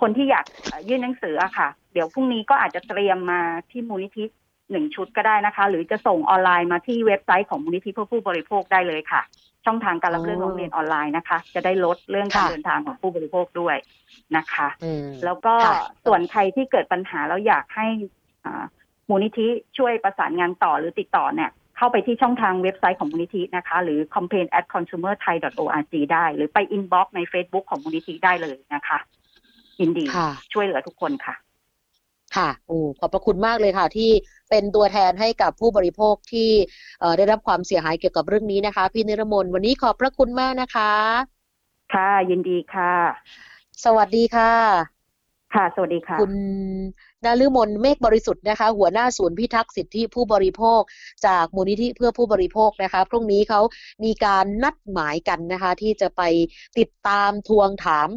[0.01, 4.25] คนที่อยากเอ่อยื่นหนังสืออะค่ะ เดี๋ยวพรุ่งนี้ก็อาจจะเตรียมมาที่มูลนิธิ
[4.71, 9.23] หนึ่งชุดก็ได้นะคะ หรือจะส่งออนไลน์มาที่เว็บไซต์ของมูลนิธิเพื่อผู้บริโภคได้เลยค่ะ
[9.65, 13.77] ช่องทางการรับเรื่องร้องเรียนออนไลน์นะคะ จะได้ลดเรื่องการค่ะเดินทางของผู้บริโภคด้วย
[14.37, 17.87] นะคะอืมแล้วก็ค่ะส่วนใครที่เกิดปัญหาแล้วอยากให้
[18.45, 18.65] อ่า
[19.09, 19.47] มูลนิธิ
[19.79, 28.99] ช่วยประสานงานต่อหรือติดต่อเนี่ย เข้าไปที่ช่องทางเว็บไซต์ของมูลนิธินะคะ หรือ complain at consumer thai org ได้ หรือไป inbox ใน Facebook ของมูลนิธิได้เลยนะคะ
[29.81, 31.35] ยินดีค่ะช่วยเหลือทุกคนค่ะ
[32.37, 34.11] ค่ะโอ้ขอบพระคุณมากเลยค่ะ ที่
[34.51, 36.51] เป็นตัวแทนให้กับผู้บริโภคที่
[37.01, 40.93] เอ่อได้รับความเสียหายเกี่ยวกับเรื่องนี้นะคะ พี่นิรมนวันนี้ขอบพระคุณมากนะคะ
[41.95, 42.93] ค่ะยินดีค่ะ
[43.85, 44.53] สวัสดีค่ะ
[45.55, 46.33] ค่ะ สวัสดีค่ะ คุณ
[47.25, 50.81] นาลืมนเมฆบริสุทธิ์นะคะ หัวหน้าศูนย์พิทักษ์สิทธิผู้บริโภค
[51.27, 53.61] จากมูลนิธิเพื่อผู้บริโภคนะคะ พรุ่งนี้เขา
[54.05, 56.23] มีการนัดหมายกันนะคะ ที่จะไป
[56.79, 58.09] ติดตามทวงถาม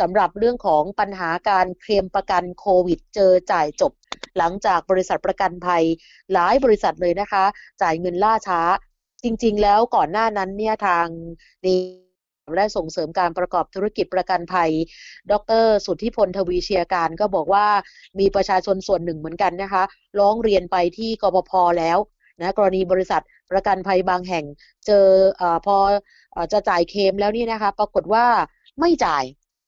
[0.00, 3.92] สำหรับเรื่องของปัญหาการเคลมประกันโควิด เจอจ่ายจบ
[4.38, 5.84] หลังจากบริษัทประกันภัย
[6.32, 7.44] หลายบริษัทเลยนะคะ
[7.82, 8.60] จ่ายเงินล่าช้า
[9.24, 11.06] จริง ๆ แล้วก่อนหน้านั้นเนี่ยทาง
[11.66, 12.07] นี้
[12.54, 14.70] และส่งเสริมการประกอบธุรกิจประกันภัย
[15.32, 17.66] ดร สุทธิพลทวีเชียการก็บอกว่า
[18.18, 19.82] มีประชาชนส่วนหนึ่งเหมือนกันนะคะ
[20.20, 21.98] ร้องเรียนไปที่กบพแล้ว
[22.40, 24.44] นะกรณีบริษัทประกันภัยบางแห่ง
[24.86, 25.06] เจอ
[25.40, 25.76] อพอ
[26.36, 28.26] อจะจ่ายเคมแล้วนี่นะคะ ปรากฏว่า
[28.80, 29.24] ไม่จ่าย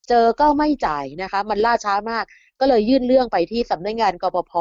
[0.08, 2.24] เจอก็ไม่จ่ายนะคะ มันล่าช้ามาก
[2.60, 4.52] ก็เลยยื่นเรื่องไปที่สำนักงงานกปพ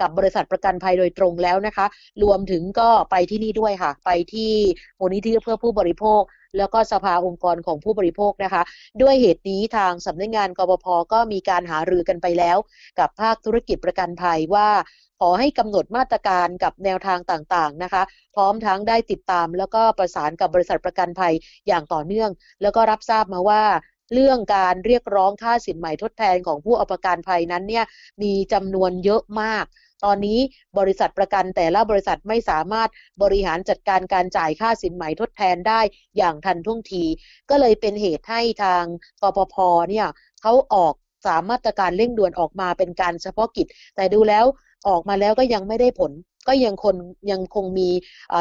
[0.00, 1.86] กับบริษัทประกันภัยโดยตรงแล้วนะคะ
[2.22, 4.52] รวมถึงก็ไปที่นี่ด้วยค่ะ ไปที่
[5.00, 6.22] มูลนิธิเพื่อผู้บริโภค
[6.58, 8.62] แล้วก็สภาองค์กรของผู้บริโภคนะคะ
[9.02, 12.58] ด้วยเหตุนี้ทางสำนักงงานกบพก็มีการหารือกันไปแล้ว
[12.98, 14.68] กับภาคธุรกิจประกันภัยว่า
[15.20, 18.02] ขอให้กำหนดมาตรการกับแนวทางต่างๆนะคะ
[18.34, 21.34] พร้อมทั้งได้ติดตามแล้วก็ประสานกับบริษัทประกันภัย
[21.68, 22.30] อย่างต่อเนื่อง
[22.62, 23.62] แล้วก็รับทราบมาว่า
[24.12, 27.84] เรื่องการเรียกร้องค่าสินใหม่ทดแทนของผู้เอาประกันภัยนั้นเนี่ย
[28.22, 29.64] มีจำนวนเยอะมาก
[30.04, 30.38] ตอนนี้
[30.78, 32.88] บริษัทประกันแต่ละบริษัทไม่สามารถ
[33.22, 35.80] บริหารจัดการการจ่ายค่าสินไหมทดแทนได้
[36.16, 37.04] อย่างทันท่วงที
[37.50, 38.84] ก็เลยเป็นเหตุให้ทาง
[39.22, 39.54] กปพ
[39.90, 40.06] เนี่ย
[40.42, 40.94] เขาออก
[41.26, 44.44] สามมาตรการเร่งด่วนออกมาเป็นการเฉพาะกิจ แต่ดูแล้ว
[44.88, 46.12] ออกมาแล้วก็ยังไม่ได้ผล
[46.48, 46.96] ก็ยังคน
[47.30, 47.88] ยังคงมี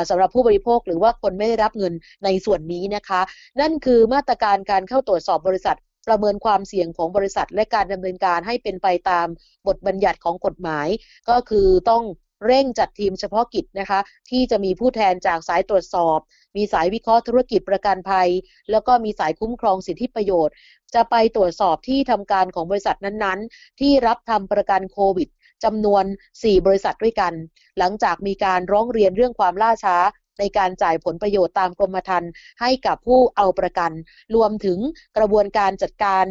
[0.09, 1.93] สำหรับผู้บริโภค หรือว่าคนไม่ได้รับเงิน
[2.23, 3.21] ในส่วนนี้นะคะ
[3.61, 9.27] นั่นคือมาตรการการเข้าตรวจสอบบริษัท ประเมินความเสี่ยงของบริษัท และการดำเนินการให้เป็นไปตาม
[9.67, 10.87] บทบัญญัติของกฎหมาย
[11.29, 12.03] ก็คือต้อง
[12.45, 16.19] เร่งจัดทีมเฉพาะกิจนะคะ ที่จะมีผู้แทนจากสายตรวจสอบ
[16.55, 18.29] มีสายวิเคราะห์ธุรกิจประกันภัย
[18.71, 20.55] แล้วก็มีสายคุ้มครองสิทธิประโยชน์
[20.95, 25.29] จะไปตรวจสอบที่ทำการของบริษัทนั้นๆ ที่รับทำประกันโควิด
[25.63, 26.03] จำนวน
[26.35, 27.33] 4 บริษัทด้วยกัน
[27.77, 29.97] หลังจากมีการร้องเรียนเรื่องความล่าช้า
[30.39, 33.91] ในการจ่ายผลประโยชน์ตามกรมธรรม์ให้กับผู้เอาประกัน
[34.35, 34.79] รวมถึง
[35.17, 36.25] กระบวนการจัดการ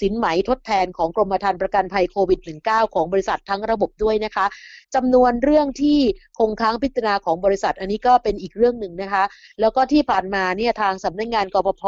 [0.00, 4.46] สินไหมทดแทนของกรมธรรม์ประกันภัยโควิด -19 ของบริษัททั้งระบบด้วยนะคะ
[4.94, 5.98] จำนวนเรื่องที่
[6.38, 9.24] คงค้างพิจารณาของบริษัท อันนี้ก็เป็นอีกเรื่องหนึ่งนะคะ
[9.60, 11.82] แล้วก็ที่ผ่านมาเนี่ยทางสำนักงงานกปพ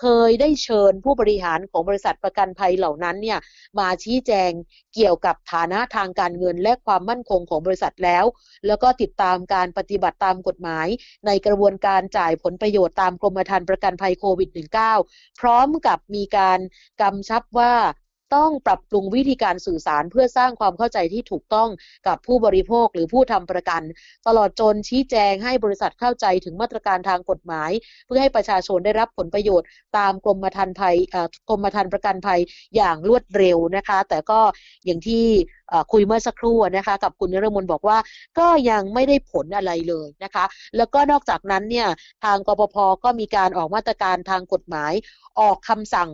[0.00, 3.38] เคยได้เชิญผู้บริหารของบริษัทประกันภัยเหล่านั้นเนี่ย
[3.78, 4.50] มาชี้แจง
[4.94, 8.24] เกี่ยวกับฐานะทางการเงินและความมั่นคงของบริษัทแล้ว
[8.66, 10.79] แล้วก็ติดตามการปฏิบัติตามกฎหมาย
[11.26, 14.50] ในกระบวนการจ่ายผลประโยชน์ตามกรมธรรม์ประกันภัยโควิด
[14.94, 16.58] -19 พร้อมกับมีการ
[17.00, 17.72] กำชับว่า
[18.34, 21.68] ต้องปรับปรุงวิธีการสื่อสารเพื่อสร้างความเข้าใจที่ถูกต้อง
[22.06, 23.82] กับผู้บริโภคหรือผู้ทำประกัน
[24.26, 27.70] ตลอดจนชี้แจงให้บริษัทเข้าใจถึงมาตรการทางกฎหมาย
[28.06, 29.66] เพื่อให้ประชาชนได้รับผลประโยชน์
[29.98, 30.96] ตามกรมธรรม์ภัย
[31.48, 32.40] กรมธรรม์ประกันภัย
[32.76, 34.40] อย่างรวดเร็วนะคะ แต่ก็
[34.84, 35.24] อย่างที่
[35.92, 37.98] คุยเมื่อสักครู่นะคะกับคุณนรมนบอกว่า
[38.38, 40.44] ก็ยังไม่ได้ผลอะไรเลยนะคะ
[40.76, 41.88] แล้วก็นอกจากนั้นเนี่ย
[42.24, 44.92] ทางกปพก็มีการออกมาตรการทางกฎหมาย
[45.40, 46.10] ออกคำสั่ง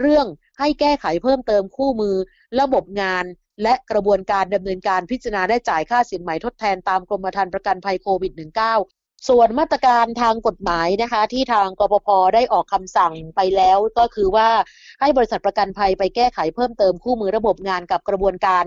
[0.00, 0.26] เรื่อง
[0.60, 2.14] ให้แก้ไขเพิ่มเติมคู่มือ
[2.60, 3.24] ระบบงาน
[3.62, 14.48] และกระบวนการดำเนินการพิจารณาได้จ่ายค่าสินไหมทดแทนตามกรมธรรม์ประกันภัยโควิด -19 ส่วนมาตรการทางกฎหมายนะคะที่ทางกปพได้ออกคำสั่งไปแล้วก็คือว่า
[15.00, 18.64] ให้บริษัทประกันภัยไปแก้ไขเพิ่มเติมคู่มือระบบงานกับกระบวนการ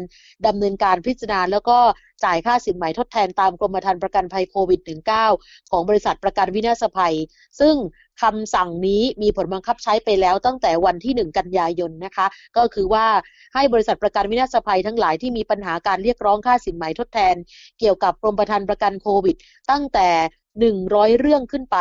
[0.48, 1.80] ดำเนินการพิจารณาแล้วก็
[2.26, 4.82] จ่ายค่าสินไหมทดแทนตามกรมธรรม์ประกันภัยโควิด
[5.28, 7.16] -19 ของบริษัทประกันวินาศภัย
[7.60, 7.76] ซึ่ง
[8.24, 12.26] คำสั่งนี้มีผลบังคับใช้ไปแล้วตั้งแต่วันที่ 1 กันยายนนะคะ
[12.58, 13.06] ก็คือว่า
[13.54, 17.36] ให้บริษัทประกันวินาศภัยทั้งหลายที่มีปัญหาการเรียกร้องค่าสินไหมทดแทน
[17.80, 19.36] เกี่ยวกับกรมประกันประกันโควิด
[19.72, 20.10] ตั้งแต่
[20.72, 21.78] 100 เรื่องขึ้นไป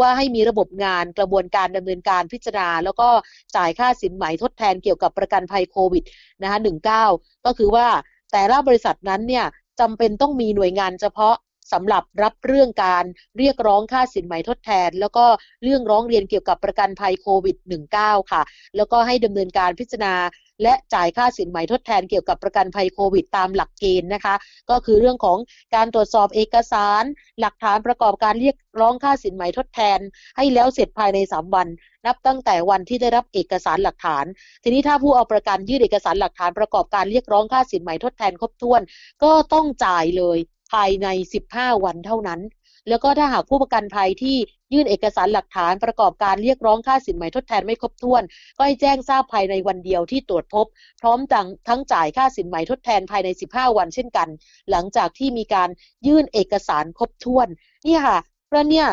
[0.00, 3.08] ว่าให้มีระบบงานกระบวนการดำเนินการพิจารณา แล้วก็
[3.56, 6.04] จ่ายค่าสินไหมทดแทนเกี่ยวกับประกันภัยโควิด
[6.42, 6.58] นะคะ
[7.02, 7.86] 19 ก็คือว่า
[8.32, 9.46] แต่ละบริษัทนั้นเนี่ย
[9.80, 11.34] จำเป็นต้องมีหน่วยงานเฉพาะ
[11.72, 13.04] สำหรับรับเรื่องการ
[13.38, 15.24] เรียกร้องค่าสินไหมทดแทน แล้วก็
[15.62, 17.56] เรื่องร้องเรียนเกี่ยวกับประกันภัยโควิด
[17.94, 18.42] -19 ค่ะ
[18.76, 20.14] แล้วก็ให้ดำเนินการพิจารณา
[20.62, 24.34] และจ่ายค่าสินไหมทดแทนเกี่ยวกับประกันภัยโควิดตามหลักเกณฑ์นะคะ
[24.70, 25.38] ก็คือเรื่องของ
[25.74, 27.02] การตรวจสอบเอกสาร
[27.40, 29.98] หลักฐานประกอบการเรียกร้องค่าสินไหมทดแทน
[30.36, 31.68] ให้แล้วเสร็จภายใน 3 วัน
[32.06, 34.24] นับตั้งแต่วันที่ได้รับเอกสารหลักฐาน
[34.62, 38.80] ทีนี้ถ้าผู้เอาประกันยื่นเอกสารหลักฐานประกอบการเรียกร้องค่าสินไหมทดแทนครบถ้วน
[39.22, 40.38] ก็ต้องจ่ายเลย
[40.74, 41.08] ภายใน
[41.46, 42.40] 15 วันเท่านั้น
[42.88, 44.36] แล้วก็ถ้าหากผู้ประกันภัยที่
[44.72, 48.22] ยื่นเอกสารหลักฐานประกอบการเรียกร้องค่าสินไหมทดแทนไม่ครบถ้วน
[48.56, 50.66] ก็ให้แจ้งทราบภายในวันเดียวที่ตรวจพบ
[51.00, 54.28] พร้อมทั้งทั้งจ่ายค่าสินไหมทดแทนภายใน 15 วันเช่นกัน
[54.70, 55.68] หลังจากที่มีการ
[56.06, 57.48] ยื่นเอกสารครบถ้วน
[57.86, 58.86] นี่ค่ะเพราะเนี่ย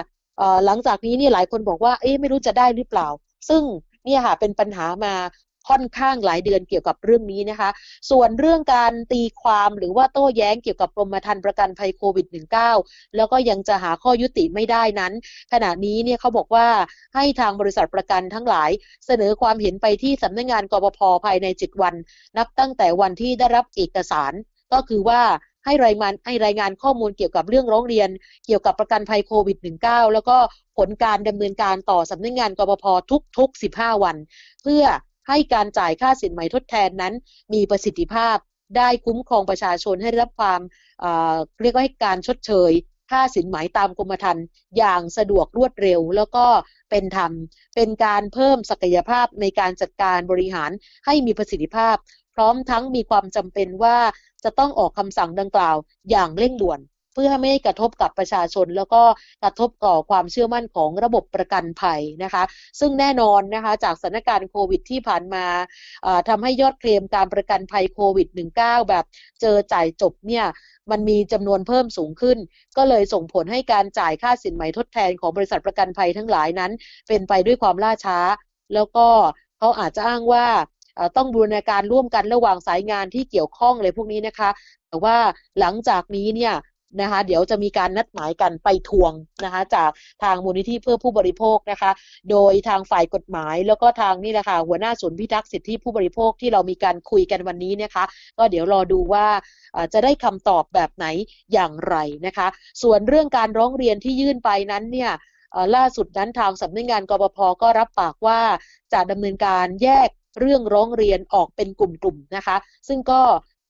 [0.66, 3.08] หลังจากนี้เนี่ยหลายคนบอกว่าเอ๊ะไม่รู้จะได้หรือเปล่า
[3.50, 3.64] ซึ่ง
[4.06, 5.14] เนี่ยค่ะเป็นปัญหามา
[5.70, 7.70] ค่อนข้างหลายเดือนเกี่ยวกับเรื่องนี้นะคะ
[8.10, 12.28] ส่วนเรื่องการตีความหรือว่าโต้แย้งเกี่ยวกับกรมธรรม์ประกันภัยโควิด
[12.72, 15.14] -19 แล้วก็ยังจะหาข้อยุติไม่ได้นั้น
[15.54, 16.68] ขณะนี้เนี่ยเขาบอกว่า
[17.16, 18.70] ให้ทางบริษัทประกันทั้งหลาย
[19.06, 21.96] เสนอความเห็นไปที่สำนักงงานกบพภายใน 7 วัน
[22.38, 24.34] นับตั้งแต่วันที่ได้รับเอกสาร
[24.74, 25.22] ก็คือว่า
[25.66, 28.10] ให้รายงานให้รายงานข้อมูลเกี่ยวกับเรื่องร้องเรียน
[28.46, 30.38] เกี่ยวกับประกันภัยโควิด -19 แล้วก็
[30.78, 32.86] ผลการดำเนินการต่อสำนักงงานกบพ
[33.38, 34.16] ทุกๆ 15 วัน
[34.64, 34.84] เพื่อ
[35.28, 37.14] ให้การจ่ายค่าสินไหมทดแทนนั้น
[37.54, 38.38] มีประสิทธิภาพ
[38.78, 40.62] ได้คุ้มครองประชาชนให้รับความ
[41.62, 42.72] เรียกว่าให้การชดเชย
[43.12, 44.46] ค่าสินไหมตามกรมธรรม์
[44.78, 46.46] อย่างสะดวกรวดเร็ว แล้วก็
[46.90, 47.32] เป็นธรรม
[47.76, 50.72] เป็นการเพิ่มศักยภาพในการจัดการบริหาร
[51.06, 51.96] ให้มีประสิทธิภาพ
[52.36, 53.98] พร้อมทั้งมีความจำเป็นว่า
[54.44, 55.78] จะต้องออกคำสั่งดังกล่าว
[56.12, 56.80] อย่างเร่งด่วน
[57.14, 59.02] เพื่อไม่ให้กระทบกับประชาชน แล้วก็
[59.44, 62.44] กระทบต่อความเชื่อมั่นของระบบประกันภัยนะคะ
[62.80, 65.46] ซึ่งแน่นอนนะคะจากสถานการณ์โควิดที่ผ่านมา
[66.30, 68.28] ทำให้ยอดเคลมการประกันภัยโควิด
[68.60, 69.06] -19 แบบ
[69.42, 70.46] เจอจ่ายจบเนี่ย
[70.92, 72.38] มันมีจำนวนเพิ่มสูงขึ้น
[72.78, 76.72] ก็เลยส่งผลให้การจ่ายค่าสินไหมทดแทนของบริษัทประกันภัยทั้งหลายนั้น
[77.08, 78.20] เป็นไปด้วยความล่าช้า
[78.74, 79.08] แล้วก็
[79.58, 80.46] เขาอาจจะอ้างว่า
[81.18, 84.50] ต้องบูรณาการร่วมกันระหว่างสายงานที่เกี่ยวข้องเลยพวกนี้นะคะ
[84.88, 85.18] แต่ว่า
[85.60, 86.54] หลังจากนี้เนี่ย
[87.02, 89.90] นะคะ เดี๋ยวจะมีการนัดหมายกันไปทวงนะคะ จาก
[90.24, 91.92] ทางมูลนิธิเพื่อผู้บริโภคนะคะ
[92.32, 98.04] โดยทางฝ่ายกฎหมาย แล้วก็ทางนี่แหละค่ะหัวหน้าศูนย์พิทักษ์สิทธิผู้บริโภคที่เรามีการคุยกันวันนี้นะคะ
[98.38, 99.28] ก็เดี๋ยวรอดูว่า
[99.94, 101.06] จะได้คำตอบแบบไหน
[101.54, 102.48] อย่างไรนะคะ
[102.82, 105.12] ส่วนเรื่องการร้องเรียนที่ยื่นไปนั้นเนี่ย
[105.76, 108.40] ล่าสุดนั้นทางสำนักงงานกบพก็รับปากว่า
[108.94, 113.22] จะดำเนินการแยกเรื่องร้องเรียนออกเป็นกลุ่มๆนะคะ ซึ่งก็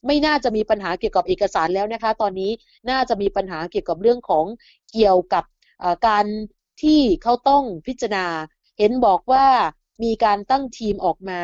[0.06, 2.52] ไม่น่าจะมีปัญหาเกี่ยวกับเอกสารแล้วนะคะ ตอนนี้
[2.90, 4.46] น่าจะมีปัญหาเกี่ยวกับเรื่องของ
[4.94, 5.44] เกี่ยวกับ
[6.08, 6.26] การ
[6.82, 8.26] ที่เขาต้องพิจารณา
[8.78, 9.46] เห็นบอกว่า
[10.04, 11.42] มีการตั้งทีมออกมา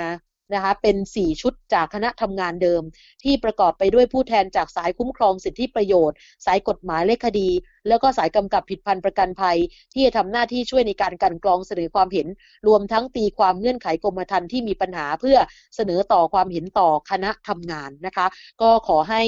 [0.53, 2.81] นะคะเป็น 4 ชุดจากคณะทำงานเดิม
[3.23, 7.49] ที่ประกอบไปด้วยผู้แทนจากสายคุ้มครองสิทธิประโยชน์ สายกฎหมายเลขคดี
[7.87, 9.57] แล้วก็สายกำกับผิดพันประกันภัย
[9.93, 12.27] ที่จะทำหน้าที่ช่วยในการกันกรองเสนอความเห็น
[12.67, 15.37] รวมทั้งตีความเงื่อนไขกรมธรรม์ที่มีปัญหาเพื่อ
[15.75, 18.27] เสนอต่อความเห็นต่อคณะทำงานนะคะ
[18.61, 19.23] ก็ขอให้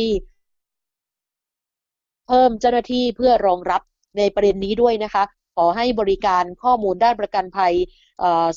[2.27, 3.81] เพิ่มเจ้าหน้าที่เพื่อรองรับ
[4.17, 5.23] ในประเด็นนี้ด้วยนะคะ
[5.57, 7.73] ขอให้บริการข้อมูลด้านประกันภัย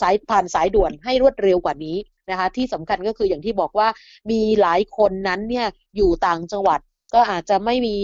[0.02, 1.96] สายผ่านสายด่วนให้รวดเร็วกว่านี้
[2.30, 3.88] นะคะที่สำคัญก็คืออย่างที่บอกว่า
[4.30, 6.80] มีหลายคนนั้นเนี่ยอยู่ต่างจังหวัด
[7.14, 7.96] ก็อาจจะไม่มี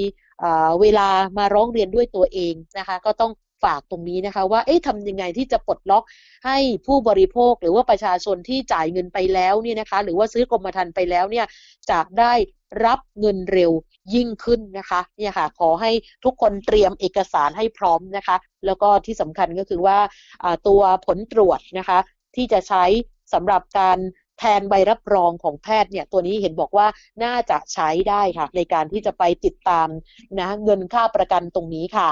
[0.80, 3.32] เวลามาร้องเรียนด้วยตัวเองนะคะก็ต้อง
[3.64, 6.04] ฝากตรงนี้นะคะว่าเอ๊ะทำยังไงที่จะปลดล็อก
[6.46, 11.46] ให้ผู้บริโภคหรือว่าประชาชนที่จ่ายเงินไปแล้วเนี่ยนะคะหรือว่าซื้อกรมธรรม์ไปแล้วเนี่ย
[11.90, 12.32] จะได้
[12.84, 13.72] รับเงินเร็ว
[14.14, 15.90] ยิ่งขึ้นนะคะเนี่ยค่ะขอให้
[16.24, 19.98] ทุกคนเตรียมเอกสารให้พร้อมนะคะ แล้วก็ที่สำคัญก็คือว่า
[20.66, 21.98] ตัวผลตรวจนะคะ
[22.36, 22.84] ที่จะใช้
[23.32, 23.98] สำหรับการ
[24.38, 26.86] แทนใบรับรองของแพทย์เนี่ยตัวนี้เห็นบอกว่า
[27.24, 29.88] น่าจะใช้ได้ค่ะ ในการที่จะไปติดตาม
[30.38, 32.08] นะเงินค่าประกันตรงนี้ค่ะ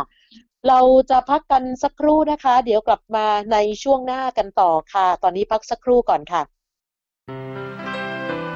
[0.68, 6.42] เราจะพักกันสักครู่นะคะ เดี๋ยวกลับมาในช่วงหน้ากันต่อค่ะ ตอนนี้พักสักครู่ก่อนค่ะ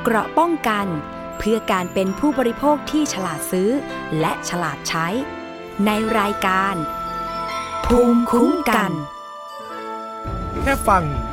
[0.05, 0.87] เกราะป้องกัน
[1.39, 3.71] เพื่อการเป็นผู้บริโภคที่ฉลาดซื้อ
[4.21, 5.07] และฉลาดใช้
[5.87, 6.75] ในรายการ
[7.87, 8.93] ภูมิคุ้มกัน
[10.61, 11.05] แค่ฟัง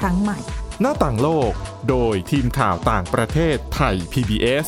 [0.00, 0.38] ครั้งใหม่
[0.80, 1.52] หน้าต่างโลก
[1.88, 4.66] โดยทีมข่าวต่างประเทศไทย PBS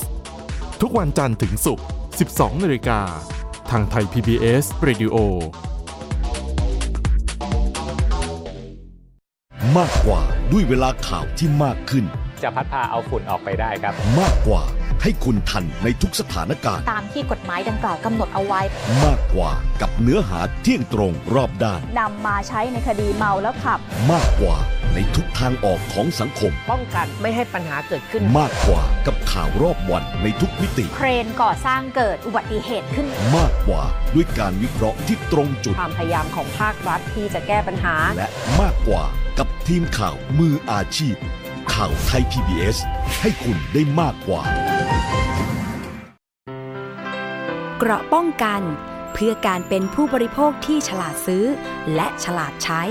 [0.81, 1.87] ทุกวันจันทร์ถึงศุกร์
[2.24, 3.00] 12 นาฬิกา
[3.70, 5.16] ทางไทย PBS Radio
[9.78, 12.04] มากกว่าด้วยเวลาข่าวที่มากขึ้น
[12.42, 14.62] จะพัดพาเอาฝุ่นออกไปได้ครับ มากกว่า
[15.02, 18.61] ให้คุณทันในทุกสถานการณ์ ตามที่กฎหมายดังกล่าวกำหนดเอาไว้
[19.04, 19.50] มากกว่า
[19.81, 23.78] กับเนื้อหาเที่ยงตรงรอบด้านนำมาใช้ในคดีเมาแล้วขับ
[24.12, 24.57] มากกว่า
[24.94, 33.83] ในทุกทางออกของสังคม ป้องกันไม่ให้ปัญหาเกิดขึ้น มากกว่ากับข่าวรอบวันในทุกมิติ เครนก่อสร้างเกิดอุบัติเหตุขึ้น มากกว่า
[34.14, 38.29] ด้วยการวิเคราะห์ที่ตรงจุด ความพยายามของภาครัฐที่จะแก้ปัญหา และ
[38.61, 39.05] มากกว่า
[39.38, 41.16] กับทีมข่าวมืออาชีพ
[41.72, 42.77] ข่าวไทย PBS
[43.20, 44.42] ให้คุณได้มากกว่า
[47.79, 48.62] เกราะป้องกัน
[49.14, 51.44] เพื่อการเป็นผู้บริโภคที่ฉลาดซื้อ
[51.94, 52.83] และฉลาดใช้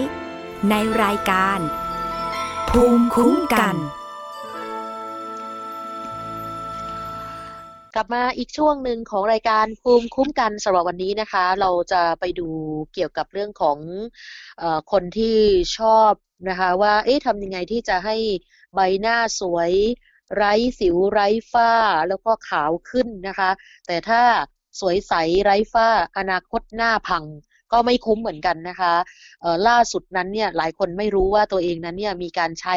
[0.70, 1.60] ในรายการ
[2.70, 3.76] ภูมิคุ้มกัน
[7.96, 12.50] กลับมาอีกช่วงหนึ่งของรายการภูมิคุ้มกันสำหรับวันนี้นะคะ เราจะไปดู
[12.94, 13.78] เกี่ยวกับเรื่องของ
[14.62, 15.38] อคนที่
[15.78, 16.12] ชอบ
[16.50, 18.16] นะคะว่าเอ๊ะทำยังไงที่จะให้
[18.76, 19.72] ใบหน้าสวย
[20.36, 21.72] ไร้สิวไร้ฝ้า
[22.08, 23.50] แล้วก็ขาวขึ้นนะคะ
[23.88, 24.22] แต่ถ้า
[24.80, 27.24] สวยใสไร้ฝ้าอนาคตหน้าพัง
[27.72, 28.94] ก็ไม่คุ้มเหมือนกันนะคะ
[29.64, 32.76] เล่าสุดนั้นเนี่ยหลายคนไม่รู้ว่าตัวเองนั้นเนี่ยมีการใช้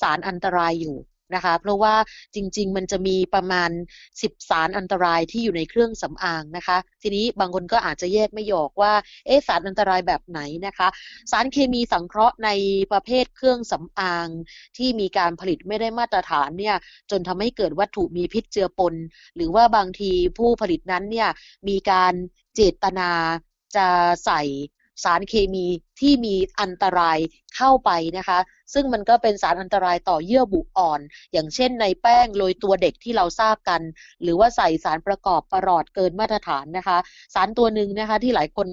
[0.00, 0.98] สารอันตรายอยู่
[1.34, 1.94] นะคะเพราะว่า
[2.34, 3.70] จริง ๆ มันจะมีประมาณ
[4.12, 8.92] 10 สารอันตรายที่อยู่ในเครื่องสำอางนะคะ ทีนี้บางคนก็อาจจะแยกไม่ออกว่า
[9.26, 10.88] เอสารอันตรายแบบไหนนะคะ
[11.30, 12.50] สารเคมีสังเคราะห์ใน
[12.92, 14.28] ประเภทเครื่องสำอาง
[14.76, 16.76] ที่มีการผลิตไม่ได้มาตรฐานเนี่ย
[17.10, 18.94] จนทำให้เกิดวัตถุมีพิษเจือปน
[19.36, 21.28] หรือว่าบางทีผู้ผลิตนั้นเนี่ย
[21.68, 22.14] มีการ
[22.54, 23.10] เจตนา
[23.76, 23.86] จะ
[24.26, 24.42] ใส่
[25.04, 25.66] สารเคมี
[26.00, 27.18] ที่มีอันตราย
[27.56, 28.38] เข้าไปนะคะ
[28.74, 31.00] ซึ่งมันก็เป็นสารอันตรายต่อเยื่อบุอ่อน
[31.32, 33.80] อย่างเช่นในแป้งโรยตัวเด็กที่เราทราบกัน
[34.22, 36.98] หรือว่าใส่สารประกอบประหลอดเกินมาตรฐานนะคะ
[37.34, 38.68] สารตัวหนึ่งนะคะที่หลายคน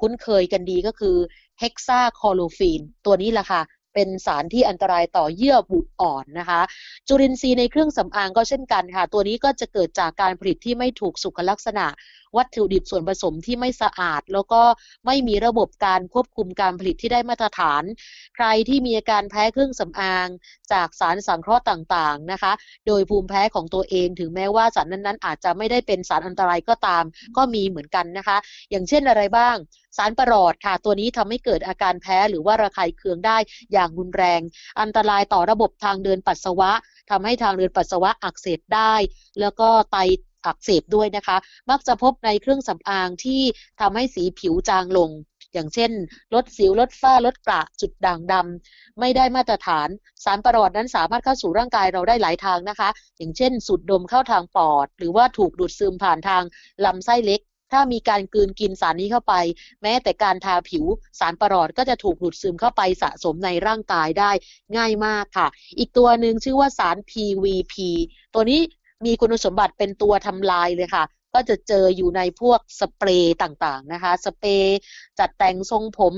[0.00, 1.16] คุ้นเคยกันดีก็คือ
[1.60, 3.62] เฮกซาคอโลฟีน ตัวนี้แหละค่ะ
[3.96, 6.60] เป็นสารที่อันตรายต่อเยื่อบุอ่อนนะคะ
[7.08, 11.86] จุลินทรีย์ในเครื่องสำอางก็เช่นกันค่ะ ตัวนี้ก็จะเกิดจากการผลิตที่ไม่ถูกสุขลักษณะ
[12.36, 14.62] วัตถุดิบส่วนผสมที่ไม่สะอาด แล้วก็
[15.06, 17.82] ไม่มีระบบการควบคุมการผลิตที่ได้มาตรฐาน
[18.36, 20.28] ใครที่มีอาการแพ้เครื่องสำอาง
[20.72, 22.52] จากสารสังเคราะห์ต่างๆนะคะ
[22.86, 27.04] โดยภูมิแพ้ของตัวเองถึงแม้ว่าสารนั้นๆ อาจจะไม่ได้เป็นสารอันตรายก็ตาม
[27.36, 28.36] ก็มีเหมือนกันนะคะ
[28.70, 29.56] อย่างเช่นอะไรบ้าง
[29.96, 33.38] สารประหลอดค่ะ ตัวนี้ทำให้เกิดอาการแพ้หรือว่าระคายเคืองได้
[33.72, 34.40] อย่างรุนแรง
[34.80, 36.72] อันตรายต่อระบบทางเดินปัสสาวะ
[37.10, 38.94] ทำให้ทางเดินปัสสาวะอักเสบได้
[39.40, 39.96] แล้วก็ไต
[40.46, 41.36] อักเสบด้วยนะคะ
[41.70, 43.42] มักจะพบในเครื่องสำอางที่
[43.80, 45.10] ทำให้สีผิวจางลง
[45.52, 45.92] อย่างเช่น
[46.34, 49.88] ลดสิว ลดฝ้า ลดกระจุดด่างดำไม่ได้มาตรฐาน
[50.24, 56.42] สารประหลอดนั้นสามารถเข้าสู่ร่างกายเราได้หลายทางนะคะ อย่างเช่น สูดดมเข้าทางปอด หรือว่าถูกดูดซึมผ่านทาง
[56.84, 57.40] ลำไส้เล็ก
[57.72, 59.34] ถ้ามีการกลืนกินสารนี้เข้าไป
[59.82, 60.84] แม้แต่การทาผิว
[61.18, 64.30] สารประหลอดก็จะถูกดูดซึมเข้าไปสะสมในร่างกายได้
[64.76, 65.48] ง่ายมากค่ะ
[65.78, 67.74] อีกตัวหนึ่งชื่อว่าสาร PVP
[68.34, 68.60] ตัวนี้
[69.04, 74.78] มีคุณสมบัติเป็นตัวทำลายเลยค่ะ ก็จะเจออยู่ในพวกสเปรย์ต่างๆนะคะ สเปรย์
[75.18, 76.14] จัดแต่งทรงผม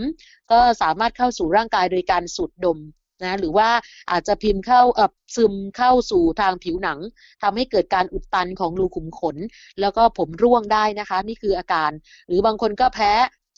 [0.53, 2.79] ก็สามารถเข้าสู่ร่างกายโดยการสูดดม
[3.23, 3.69] นะหรือว่า
[4.11, 6.99] อาจจะพิมพ์เข้าเอ่อซึมเข้าสู่ทางผิวหนัง
[7.43, 9.37] ทำให้เกิดการอุดตันของรูขุมขน
[9.81, 11.91] แล้วก็ผมร่วงได้นะคะ นี่คืออาการ
[12.27, 13.13] หรือบางคนก็แพ้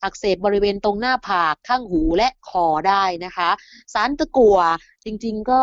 [0.04, 3.50] อักเสบบริเวณตรงหน้าผากข้างหูและคอได้นะคะ
[3.94, 4.58] สารตะกั่ว
[5.04, 5.62] จริงๆก็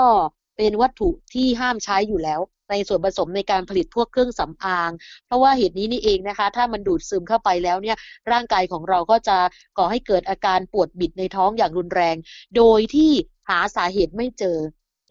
[0.57, 4.91] เป็นวัตถุที่ห้ามใช้อยู่แล้วในส่วนผสมในการผลิตพวกเครื่องสำอาง
[5.25, 7.97] เพราะว่าเหตุนี้นี่เองนะคะ ถ้ามันดูดซึมเข้าไปแล้วเนี่ย
[8.31, 9.37] ร่างกายของเราก็จะ
[9.77, 12.15] ก่อให้เกิดอาการปวดบิดในท้องอย่างรุนแรง
[12.57, 13.11] โดยที่
[13.49, 14.57] หาสาเหตุไม่เจอ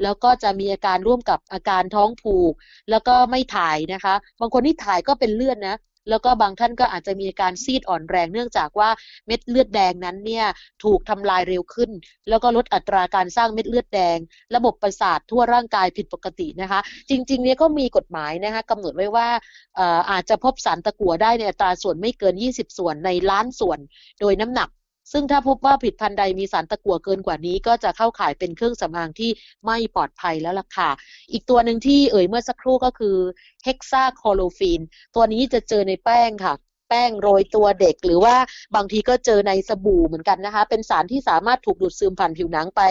[0.02, 2.52] แล้วก็จะมีอาการร่วมกับอาการท้องผูก
[2.90, 5.76] แล้วก็ไม่ถ่ายนะคะ บางคนที่ถ่ายก็เป็นเลือดนะ
[6.10, 8.90] แล้วก็บางท่านก็อาจจะมีอาการซีดอ่อนแรงเนื่องจากว่า
[9.26, 10.46] เม็ดเลือดแดงนั้นเนี่ย
[10.84, 11.90] ถูกทำลายเร็วขึ้น
[12.28, 14.18] แล้วก็ลดอัตราการสร้างเม็ดเลือดแดง
[14.54, 19.28] ระบบประสาททั่วร่างกายผิดปกตินะคะ จริงๆเนี่ยก็มีกฎหมายนะคะกำหนดไว้ว่า
[20.10, 23.78] อาจจะพบสารตะกั่วได้ในอัตราส่วนไม่เกิน 20 ส่วนในล้านส่วน
[24.20, 24.68] โดยน้ำหนัก
[25.12, 29.30] ซึ่งถ้าพบว่าผลิตภัณฑ์ใดมีสารตะกั่วเกินกว่านี้ ก็จะเข้าข่ายเป็นเครื่องสำอางที่
[29.66, 30.90] ไม่ปลอดภัยแล้วล่ะค่ะ
[31.32, 33.16] อีกตัวหนึ่งที่เอ่ยเมื่อสักครู่ก็คือ
[33.64, 34.80] เฮกซาคอโลฟีน
[35.14, 36.54] ตัวนี้จะเจอในแป้งค่ะ
[36.88, 38.36] แป้งโรยตัวเด็ก หรือว่า
[38.76, 42.82] บางทีก็เจอในสบู่เหมือนกันนะคะ เป็นสารที่สามารถถูกดูดซึมผ่านผิวหนังไป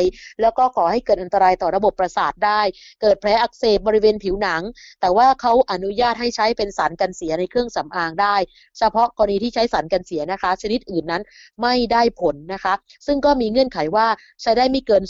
[0.42, 2.62] แล้วก็ก่อให้เกิดอันตรายต่อระบบประสาทได้
[3.02, 4.62] เกิดแผลอักเสบบริเวณผิวหนัง
[5.02, 8.36] แต่ว่าเขาอนุญาตให้ใช้เป็นสารกันเสียในเครื่องสำอางได้
[8.78, 11.24] เฉพาะกรณีที่ใช้สารกันเสียนะคะ ชนิดอื่นนั้น
[11.62, 12.74] ไม่ได้ผลนะคะ
[13.06, 14.08] ซึ่งก็มีเงื่อนไขว่า
[14.42, 15.04] ใช้ได้ไม่เกิน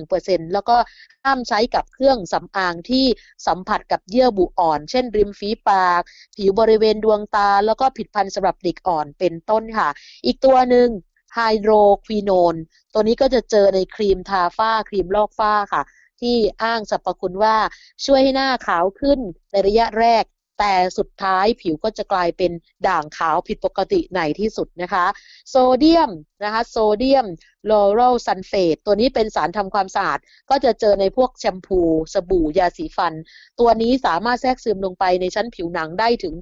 [0.00, 0.76] 0.1%แล้วก็
[1.24, 3.06] ห้ามใช้กับเครื่องสำอางที่
[3.46, 6.02] สัมผัสกับเยื่อบุอ่อน เช่น ริมฝีปาก
[6.36, 9.88] ผิวบริเวณดวงตา แล้วก็ผิดพันธสำหรับเด็กอ่อนเป็นต้นค่ะ
[10.26, 10.88] อีกตัวหนึ่ง
[11.34, 11.72] ไฮโดร
[12.04, 12.54] ควินอน
[12.92, 15.82] ตัวนี้ก็จะเจอในครีมทาฝ้าครีมลอกฝ้าค่ะ
[16.20, 17.56] ที่อ้างสรรพคุณว่า
[18.04, 19.18] ช่วยให้หน้าขาวขึ้น
[19.52, 20.24] ในระยะแรก
[20.58, 22.52] แต่สุดท้ายผิวก็จะกลายเป็น
[22.88, 25.06] ด่างขาวผิดปกติในที่สุดนะคะ
[25.48, 26.10] โซเดียม
[26.44, 27.26] นะคะโซเดียม
[27.70, 30.18] ลอริลซัลเฟตตัวนี้เป็นสารทำความสะอาด
[30.50, 31.80] ก็จะเจอในพวกแชมพู
[32.14, 33.14] สบู่ยาสีฟัน
[33.60, 36.34] ตัวนี้สามารถแทรกซึมลงไปในชั้นผิวหนังได้ถึง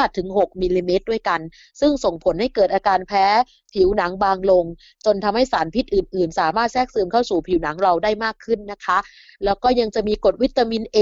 [0.00, 1.40] 5-6มิลลิเมตรด้วยกัน
[1.80, 3.26] ซึ่งส่งผลให้เกิดอาการแพ้
[3.74, 4.64] ผิวหนังบางลง
[5.04, 8.98] จนทำให้สารพิษอื่น ๆ สามารถแทรกซึมเข้าสู่ผิวหนังเราได้มากขึ้นนะคะ
[9.44, 10.98] แล้วก็ยังจะมีกรดวิตามิน A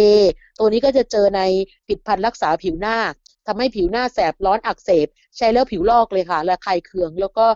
[0.58, 1.42] ตัวนี้ก็จะเจอใน
[1.86, 2.96] ผลิดพันธ์รักษาผิวหน้า
[3.46, 7.46] ทำให้ผิวหน้าแสบร้อนอักเสบ ใช้แล้วผิวลอกเลยค่ะ และคายเคือง แล้วก็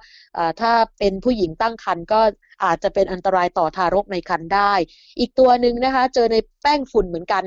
[0.61, 2.21] ถ้าเป็นผู้หญิงตั้งครรภ์ก็
[2.65, 4.73] อาจจะเป็นอันตรายต่อทารกในครรภ์ได้
[5.19, 7.45] อีกตัวหนึ่งนะคะ เจอในแป้งฝุ่นเหมือนกัน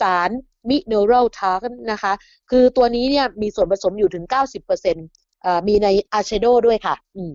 [0.00, 0.30] สาร
[0.68, 2.12] mineral tar นะคะ
[2.50, 4.24] คือตัวนี้เนี่ยมีส่วนผสมอยู่ถึง
[5.00, 7.32] 90%มีในอายแชโดว์ด้วยค่ะ อืม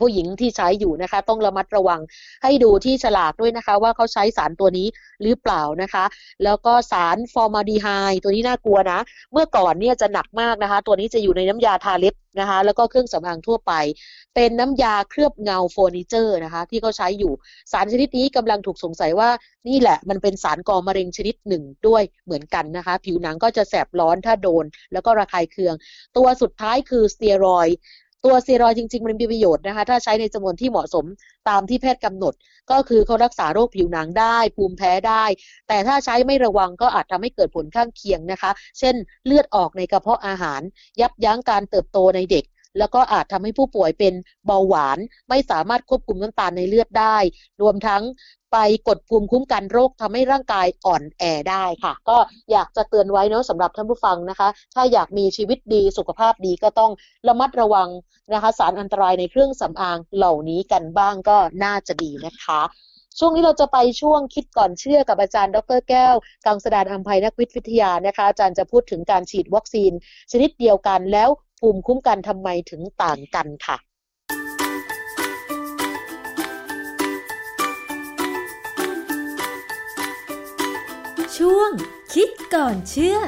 [0.00, 2.00] ผู้หญิงที่ใช้อยู่นะคะ ต้องระมัดระวัง
[2.42, 4.86] ให้ดูที่ฉลากด้วยนะคะ ว่าเขาใช้สารตัวนี้
[5.22, 6.04] หรือเปล่านะคะ
[6.44, 7.86] แล้วก็สารฟอร์มาลดีไฮด์
[8.22, 9.00] ตัวนี้น่ากลัวนะ
[9.32, 13.72] เมื่อก่อนเนี่ยจะหนักมากนะคะ ตัวนี้จะอยู่ในน้ำยาทาเล็บนะคะ แล้วก็เครื่องสำอางทั่วไป
[14.34, 17.32] เป็นน้ำยาเคลือบเงาเฟอร์นิเจอร์นะคะ ที่เขาใช้อยู่
[17.72, 19.28] สารชนิดนี้กำลังถูกสงสัยว่า
[19.68, 25.74] นี่แหละมันเป็นสารก่อมะเร็งชนิดหนึ่งด้วยเหมือนกันนะคะ ผิวหนังก็จะแสบร้อนถ้าโดน แล้วก็ระคายเคือง
[26.16, 27.68] ตัวสุดท้ายคือสเตียรอย
[28.28, 31.04] ตัวเซีรอยจริงๆ มันมีประโยชน์นะคะ ถ้าใช้ในจำนวนที่เหมาะสม
[31.48, 32.34] ตามที่แพทย์กำหนด
[32.70, 35.24] ก็คือเขารักษาโรคผิวหนังได้ ภูมิแพ้ได้
[35.68, 38.94] แต่ถ้าใช้ไม่ระวังก็อาจทำให้เกิดผลข้างเคียงนะคะ เช่น
[39.26, 40.60] เลือดออกในกระเพาะอาหาร
[41.00, 42.44] ยับยั้งการเติบโตในเด็ก
[42.78, 44.14] แล้วก็อาจทำให้ผู้ป่วยเป็น
[44.46, 47.16] เบาหวาน ไม่สามารถควบคุมน้ำตาลในเลือดได้
[47.62, 48.02] รวมทั้ง
[48.52, 48.58] ไป
[48.88, 52.18] กดภูมิคุ้มกันโรคทำให้ร่างกายอ่อนแอได้ค่ะ ก็
[52.50, 56.92] อยากจะเตือนไว้เนาะสำหรับท่านผู้ฟังนะคะ ถ้าอยากมีชีวิตดีสุขภาพดีก็ต้อง
[57.28, 57.88] ระมัดระวัง
[58.32, 62.60] นะคะสารอันตรายในเครื่องสำอางเหล่านี้กันบ้างก็น่าจะดีนะคะ
[63.18, 66.14] ช่วงนี้เราจะไปช่วงคิดก่อนเชื่อกับอาจารย์ ดรแก้ว
[66.46, 69.92] กังสดานอัมภัยนักวิทยานะคะ อาจารย์จะพูดถึงการฉีดวัคซีน
[70.32, 71.28] ชนิดเดียวกันแล้ว
[71.60, 73.87] ภูมิคุ้มกันทำไมถึงต่างกันค่ะ
[81.44, 81.70] ช่วง
[82.14, 83.18] คิดก่อนเชื่อ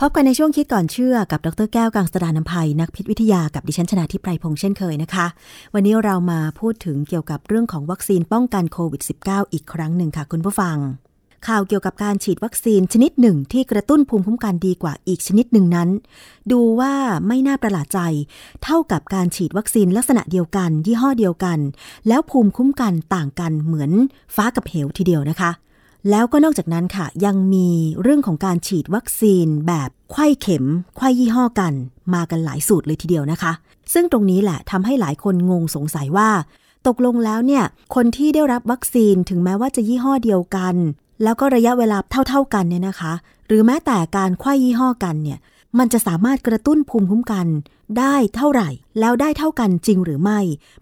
[0.00, 5.26] พบกันในช่วงคิดก่อนเชื่อกับดรแก้วกังสดานนภัยนักพิษวิทยากับดิฉันชนะทิพไพรพงษ์เช่นเคยนะคะ
[5.74, 10.78] วันนี้เรามาพูดถึงเกี่ยวกับเรื่องของวัคซีนป้องกันโควิด -19 อีกครั้งหนึ่งค่ะคุณผู้ฟัง
[11.46, 15.88] ข่าวเกี่ยวกับการฉีดวัคซีนชนิดหนึ่งที่กระตุ้นภูมิคุ้มกันดีกว่าอีกชนิดหนึ่งนั้น
[16.50, 16.92] ดูว่า
[17.26, 18.00] ไม่น่าประหลาดใจ
[18.64, 21.58] เท่ากับการฉีดวัคซีนลักษณะเดียวกัน ยี่ห้อเดียวกัน
[22.08, 23.90] แล้วภูมิคุ้มกันต่างกันเหมือน
[24.34, 25.50] ฟ้ากับเหวทีเดียวนะคะ
[26.10, 27.68] แล้วก็นอกจากนั้นค่ะ ยังมี
[28.02, 30.64] เรื่องของการฉีดวัคซีนแบบไข้เข็ม
[30.96, 31.72] ไข้ยี่ห้อกัน
[32.14, 33.52] มากันหลายสูตรเลยทีเดียวนะคะ
[33.92, 36.30] ซึ่งตรงนี้แหละทำให้หลายคนงงสงสัยว่า
[36.86, 40.76] ตกลงแล้วเนี่ย คนที่ได้รับวัคซีนถึงแม้ว่าจะยี่ห้อเดียวกัน
[41.22, 41.98] แล้วก็ระยะเวลา
[42.28, 43.12] เท่า ๆกันเนี่ยนะคะ
[43.46, 45.38] หรือแม้แต่การคว้ายี่ห้อกันเนี่ย
[45.78, 47.46] มันจะสามารถกระตุ้นภูมิคุ้มกัน
[47.98, 48.68] ได้เท่าไหร่
[49.00, 50.40] แล้วได้เท่ากันจริงหรือไม่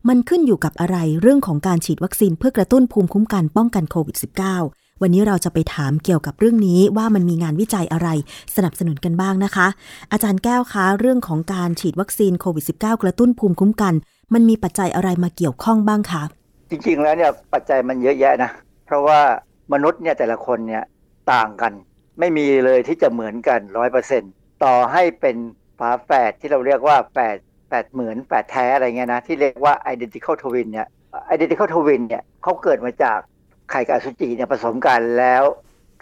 [0.09, 4.17] มันขึ้นอยู่กับอะไรเรื่องของการฉีดวัคซีนเพื่อกระตุ้นภูมิคุ้มกันป้องกันโควิด
[4.61, 8.09] -19 วันนี้เราจะไปถามเกี่ยวกับเรื่องนี้ว่ามันมีงานวิจัยอะไร
[8.57, 9.67] สนับสนุนกันบ้างนะคะ
[10.13, 13.95] อาจารย์แก้วคะเรื่องของการฉีดวัคซีนโควิด -19 กระตุ้นภูมิคุ้มกัน
[14.35, 16.23] มันมีปัจจัยอะไรมาเกี่ยวข้องบ้างคะ
[16.71, 18.51] จริงๆแล้วเนี่ยปัจจัยมันเยอะแยะนะ
[18.87, 19.21] เพราะว่า
[19.73, 20.83] มนุษย์เนี่ยแต่ละคนเนี่ย
[21.33, 21.73] ต่างกัน
[22.21, 24.23] ไม่มีเลยที่จะเหมือนกันร้อยเปอร์เซ็น
[24.65, 25.37] ต่อให้เป็น
[25.79, 27.37] ฝาแฝดที่เราเรียกว่าแฝด
[27.69, 30.87] แฝดเหมือนแฝดแท้อะไรเงี้ยนะที่เรียกว่า identical twin เนี่ย
[31.35, 33.19] identical twin เนี่ยเขาเกิดมาจาก
[33.71, 35.43] ไข่กับสุจิเนี่ยผสมกันแล้ว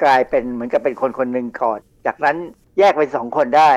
[0.02, 2.36] กลายเป็นเหมือนกับเป็นคนคนหนึ่งก่อน จากนั้น
[2.78, 3.70] แยกเป็นสองคนได้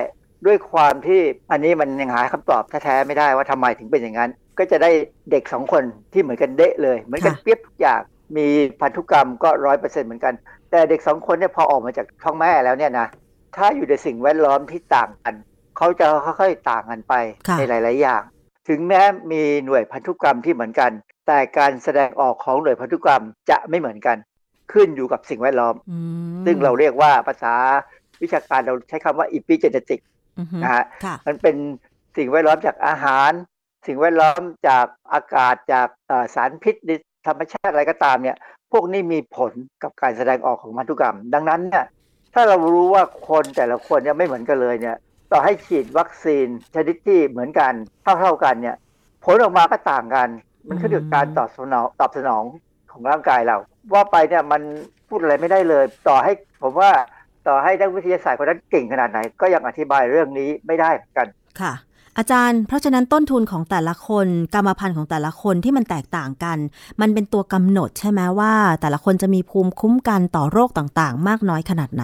[0.45, 1.21] ด้วยความที่
[1.51, 4.91] อันนี้มันยังหาคำตอบแท้ๆไม่ได้ว่าทำไมถึงเป็นอย่างนั้น ก็จะได้
[5.31, 5.83] เด็กสองคน
[6.13, 8.01] ที่เหมือนกันเดะเลย เหมือนกันเปรียบทุกอย่าง
[8.37, 8.47] มี
[8.81, 10.33] พันธุกรรมก็ร้อยเปอร์เซ็นต์เหมือนกัน
[10.71, 13.07] แต่เด็กสองคนเนี่ยพอออกมาจากท้องแม่แล้วเนี่ยนะ
[13.55, 15.35] ถ้าอยู่ในสิ่งแวดล้อมที่ต่างกัน
[15.77, 17.13] เขาจะค่อยๆต่างกันไป
[17.57, 18.21] ในหลาย ๆ อย่าง
[18.69, 19.01] ถึงแม้
[19.31, 20.91] มีหน่วยพันธุกรรมที่เหมือนกัน
[21.27, 24.17] แต่การแสดงออกของหน่วยพันธุกรรมจะไม่เหมือนกัน
[24.73, 25.75] ขึ้นอยู่กับสิ่งแวดล้อม
[26.45, 27.53] ซึ่งเราเรียกว่าภาษา
[28.21, 29.99] วิชาการเราใช้คำว่า epigenetic
[30.63, 30.83] นะฮะ
[31.27, 31.55] มันเป็น
[32.17, 33.31] สิ่งแวดล้อมจากอาหาร
[33.87, 35.87] สิ่งแวดล้อมจากอากาศจาก
[36.35, 36.91] สารพิษใน
[37.27, 38.37] ธรรมชาติอะไรก็ตามเนี่ย
[38.71, 39.51] พวกนี้มีผล
[39.83, 41.85] กับการแสดงออกของพันธุกรรม ดังนั้นเนี่ย
[42.33, 44.97] ถ้าเรารู้ว่าคนแต่ละคนเนี่ยไม่เหมือนกันเลยเนี่ย
[45.31, 47.73] ต่อให้ฉีดวัคซีนชนิดที่เหมือนกัน
[48.19, 48.75] เท่าๆกันเนี่ย
[49.25, 50.27] ผลออกมาก็ต่างกัน
[50.67, 52.43] มันขึ้นอยู่กับการตอบสนองตอบสนอง
[52.91, 53.57] ของร่างกายเรา
[53.93, 54.61] ว่าไปเนี่ยมัน
[55.07, 56.91] พูดอะไรไม่ได้เลย ต่อให้ผมว่า
[57.47, 61.27] ต่อให้นักวิทยาศาสตร์คนนั้นเก่งขนาดไหน ก็ยังอธิบายเรื่องนี้ไม่ได้เหมือนกัน
[61.61, 61.73] ค่ะ
[62.17, 66.57] อาจารย์ เพราะฉะนั้นต้นทุนของแต่ละคนกรรมพันธุ์ของแต่ละคนที่มันแตกต่างกัน
[67.01, 72.03] มันเป็นตัวกำหนดใช่ไหมว่า แต่ละคนจะมีภูมิคุ้มกันต่อโรคต่างๆ มากน้อยขนาดไหน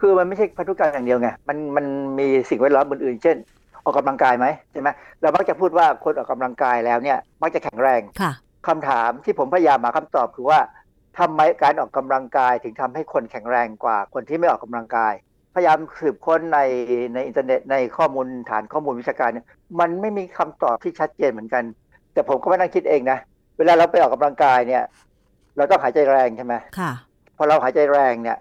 [0.00, 1.86] คือมันไม่ใช่พันธุกรรมอย่างเดียวไงมันมัน
[2.18, 3.36] มีสิ่งแวดล้อมอื่นๆ เช่น
[3.84, 4.88] ออกกำลังกายไหมใช่ไหม
[5.20, 8.32] เรามักจะพูดว่าคนออกกำลังกายแล้วเนี่ยมักจะแข็งแรงค่ะ
[8.68, 10.60] คำถามที่ผมพยายามมาคำตอบคือว่า
[11.18, 15.12] ทำไมการออกกำลังกายถึงทำให้คนแข็งแรงกว่าคนที่ไม่ออกกำลังกาย
[15.54, 16.58] พยายามสืบค้นใน
[17.14, 19.46] ในอินเทอร์เน็ตในข้อมูลฐานข้อมูลวิชาการเนี่ย
[19.80, 21.64] มันไม่มีคำตอบที่ชัดเจนเหมือนกัน
[22.12, 23.18] แต่ผมก็ไม่นั่งคิดเองนะ
[23.58, 24.82] เวลาเราไปออกกำลังกายเนี่ย
[25.56, 26.92] เราต้องหายใจแรงใช่ไหมค่ะ
[27.36, 28.38] พอเราหายใจแรงเนี่ย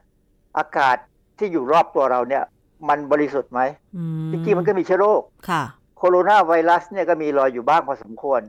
[0.57, 0.97] อากาศ
[1.39, 2.43] ที่อยู่รอบตัวเราเนี่ย
[2.89, 3.61] มันบริสุทธิ์ไหม
[4.31, 5.63] จริงๆมันก็มีเชื้อโรคค่ะ
[5.97, 8.41] โคโรนาไวรัสเนี่ยก็มีรอยอยู่บ้างพอสมควร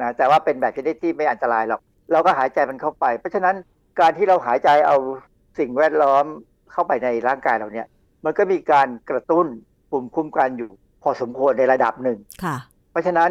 [0.00, 1.80] นะแต่ว่าเป็นแบบชนิดที่ไม่อันตรายหรอก
[2.12, 3.56] เราก็หายใจมันเข้าไป เพราะฉะนั้น
[4.00, 4.96] การที่เราหายใจเอา
[5.58, 6.24] สิ่งแวดล้อม
[6.72, 7.86] เข้าไปในร่างกายเราเนี่ย
[8.26, 9.46] มันก็มีการกระตุ้น
[9.90, 10.70] ภูมิคุ้มกันอยู่
[11.02, 12.56] พอสมควรในระดับหนึ่งค่ะ
[12.90, 13.30] เพราะฉะนั้น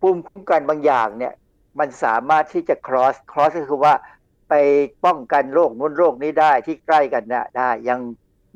[0.00, 1.32] ภูมิคุ้มกันบางอย่างเนี่ย
[1.78, 3.94] มันสามารถที่จะ cross cross ก็คือว่า
[4.48, 4.54] ไป
[5.04, 8.00] ป้องกันโรคนู้นโรคนี้ได้ที่ใกล้กันเนี่ยได้ยัง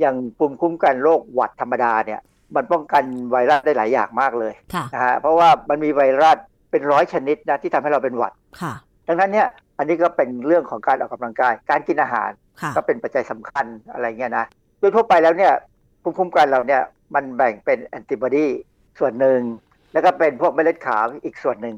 [0.05, 2.21] ยังภูมิคุ้มกันโรคหวัดธรรมดาเนี่ย
[2.55, 6.39] มันป้องกันไวรัสได้หลายอย่างมากเลยค่ะนะฮะเพราะว่ามันมีไวรัส
[6.71, 8.73] เป็นร้อยชนิดนะที่ทำให้เราเป็นหวัดค่ะ
[9.09, 9.49] ดังนั้นเนี่ย
[9.79, 14.47] อันนี้ก็เป็นเรื่องของการออกกำลังกาย การกินอาหารค่ะก็เป็นปัจจัยสำคัญอะไรเงี้ยนะ
[14.83, 15.55] โดยทั่วไปแล้วเนี่ย
[16.03, 16.83] ภูมิคุ้มกันเราเนี่ย
[17.15, 18.47] มันแบ่งเป็นแอนติบอดี
[18.99, 19.41] ส่วนหนึ่ง
[19.93, 21.77] แล้วก็เป็นพวกเม็ดเลือดขาวอีกส่วนหนึ่ง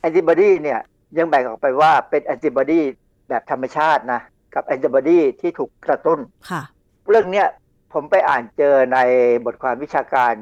[0.00, 0.80] แอนติบอดีเนี่ย
[1.18, 2.80] ยังแบ่งออกไปว่าเป็นแอนติบอดี
[3.28, 4.20] แบบธรรมชาตินะ
[4.54, 6.18] กับแอนติบอดีที่ถูกกระตุ้น
[6.50, 6.62] ค่ะ
[7.10, 7.46] เรื่องเนี้ย
[7.92, 8.98] ผมไปอ่านเจอใน
[9.44, 10.34] บทความวิชาการ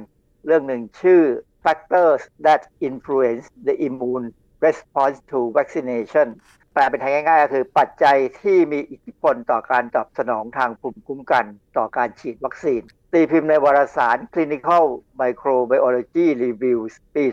[0.47, 1.21] เรื่องหนึ่งชื่อ
[1.65, 4.27] factors that influence the immune
[4.65, 6.27] response to vaccination
[6.75, 11.45] แปลเป็นไทยง่าย ๆ ก็คือ ปัจจัยที่มีอิทธิพลต่อการตอบสนองทางภูมิคุ้มกัน
[11.77, 14.85] ต่อการฉีดวัคซีน ตีพิมพ์ในวารสาร Clinical
[15.21, 17.25] Microbiology Reviews ปี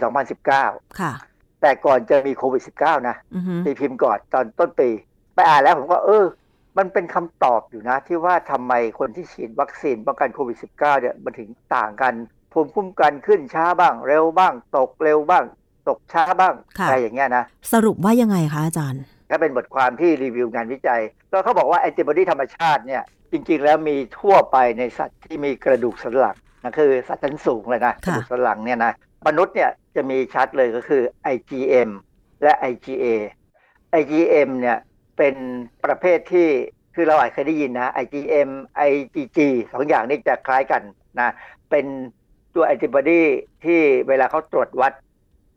[0.46, 1.14] 2019 ค่ะ
[1.62, 4.90] แต่ก่อนจะมีโควิด -19 นะอือฮึตีพิมพ์ก่อนตอนต้นปี
[5.36, 6.26] ไปอ่านแล้วผมก็เออ
[6.78, 12.14] มันเป็นคำตอบอยู่นะ ที่ว่าทำไมคนที่ฉีดวัคซีนป้องกันโควิด -19 เนี่ยมันถึงต่างกัน
[12.54, 15.46] ภูมิคุ้มกันขึ้นช้าบ้าง เร็วบ้าง ตกเร็วบ้าง
[15.88, 28.94] ตกช้าบ้างค่ะอะไรอย่างเงี้ยนะ สรุปว่ายังไงคะอาจารย์ ก็เป็นบทความที่รีวิวงานวิจัยแล้วเขาบอกว่าแอนติบอดีธรรมชาติเนี่ยจริงๆแล้วมีทั่วไปในสัตว์ที่มีกระดูกสันหลังนะคือสัตว์ชั้นสูงเลยนะกระดูกสันหลังเนี่ยนะ
[29.28, 31.02] มนุษย์เนี่ยจะมีชัดเลยก็คือ
[31.34, 31.90] IgM
[32.44, 33.06] และ IgA
[34.02, 34.78] IgM เนี่ย
[35.18, 35.36] เป็น
[35.86, 36.48] ประเภทที่
[36.96, 38.50] คือเราอาจเคยได้ยินนะ IgM
[38.90, 39.40] IgG
[39.72, 40.82] สองอย่างนี้จะคล้ายกัน
[41.20, 41.30] นะ
[41.70, 41.86] เป็น
[42.56, 43.22] ตัวแอนติบอดี
[43.66, 45.11] ที่เวลาเขาตรวจวัดพ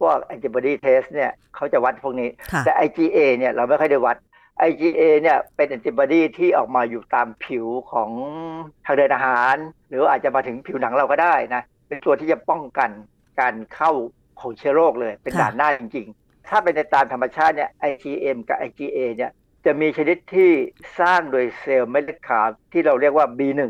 [0.05, 4.17] วก antibody test เนี่ยเขาจะวัดพวกนี้ค่ะแต่ IgA เนี่ยเราไม่ค่อยได้วัด
[4.69, 8.11] IgA เนี่ยเป็นแอนติบอดีที่ออกมาอยู่ตามผิวของ
[8.87, 9.57] ทางเดินอาหาร
[9.89, 12.91] หรืออาจจะมาถึงผิวหนังเราก็ได้นะ เป็นตัวที่จะป้องกัน
[13.41, 13.93] การเข้า
[14.41, 19.31] ของเชื้อโรคเลย เป็นค่ะด่านหน้าจริง ๆ ถ้าเป็นในตามธรรมชาติเนี่ย IgM กับ IgA เนี่ย
[19.67, 20.51] จะมีชนิดที่
[21.01, 23.61] สร้างโดยเซลล์เม็ดเลือดขาวที่เราเรียกว่า B1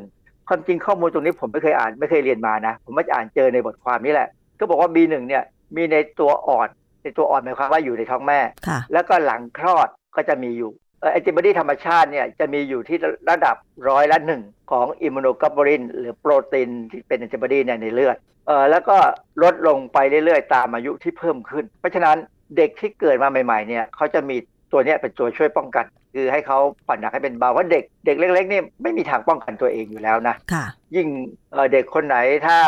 [0.49, 4.29] ความจริงข้อมูลตรงนี้ผมไม่เคยอ่านไม่เคยเรียนมานะ ผมมาอ่านเจอในบทความนี้แหละ
[4.59, 5.45] ก็บอกว่า B1 เนี่ย
[5.77, 6.69] มีในตัวอ่อน
[7.03, 10.73] ในตัวอ่อนหมายความว่าอยู่ในท้องแม่ค่ะแล้วก็หลังคลอดก็จะมีอยู่
[11.13, 12.99] แอนติบอดีธรรมชาติเนี่ยจะมีอยู่ที่
[13.31, 13.57] ระดับ
[13.89, 18.17] ร้อยละหนึ่งของอิมมูโนกลบูริน หรือโปรตีนที่เป็นแอนติบอดีเนี่ยในเลือด
[18.47, 18.97] เออแล้วก็
[19.43, 22.17] ลดลงไปเรื่อยๆ ตามอายุที่เพิ่มขึ้น เพราะฉะนั้น
[22.57, 24.37] เด็กที่เกิดมาใหม่ๆเนี่ยเขาจะมี
[24.73, 30.65] ตัวเนี้ยเป็นตัวช่วยป้องกัน คือให้เขาผ่อนหนักให้เป็นเบาว่าเด็กเด็กเล็กๆนี่ไม่มีทางป้องกันตัวเองอยู่แล้วนะค่ะ
[30.97, 31.09] ยิ่ง
[31.53, 32.17] เอ่อเด็กคนไหน
[32.47, 32.59] ถ้า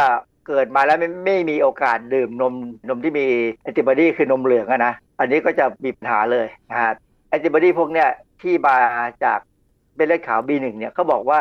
[0.47, 2.55] เกิดมาแล้วไม่ไม่มีโอกาสดื่มนม
[2.89, 3.27] นมที่มี
[3.63, 6.93] แอนติบอดีคือนมเหลืองอะนะอันนี้ก็จะมีปัญหาเลยนะฮะ
[7.29, 8.09] แอนติบอดีพวกเนี้ย
[8.43, 8.77] ที่มา
[9.25, 9.39] จาก
[9.97, 11.41] เม็ดเลือดขาว B1 เนี่ยเขาบอกว่า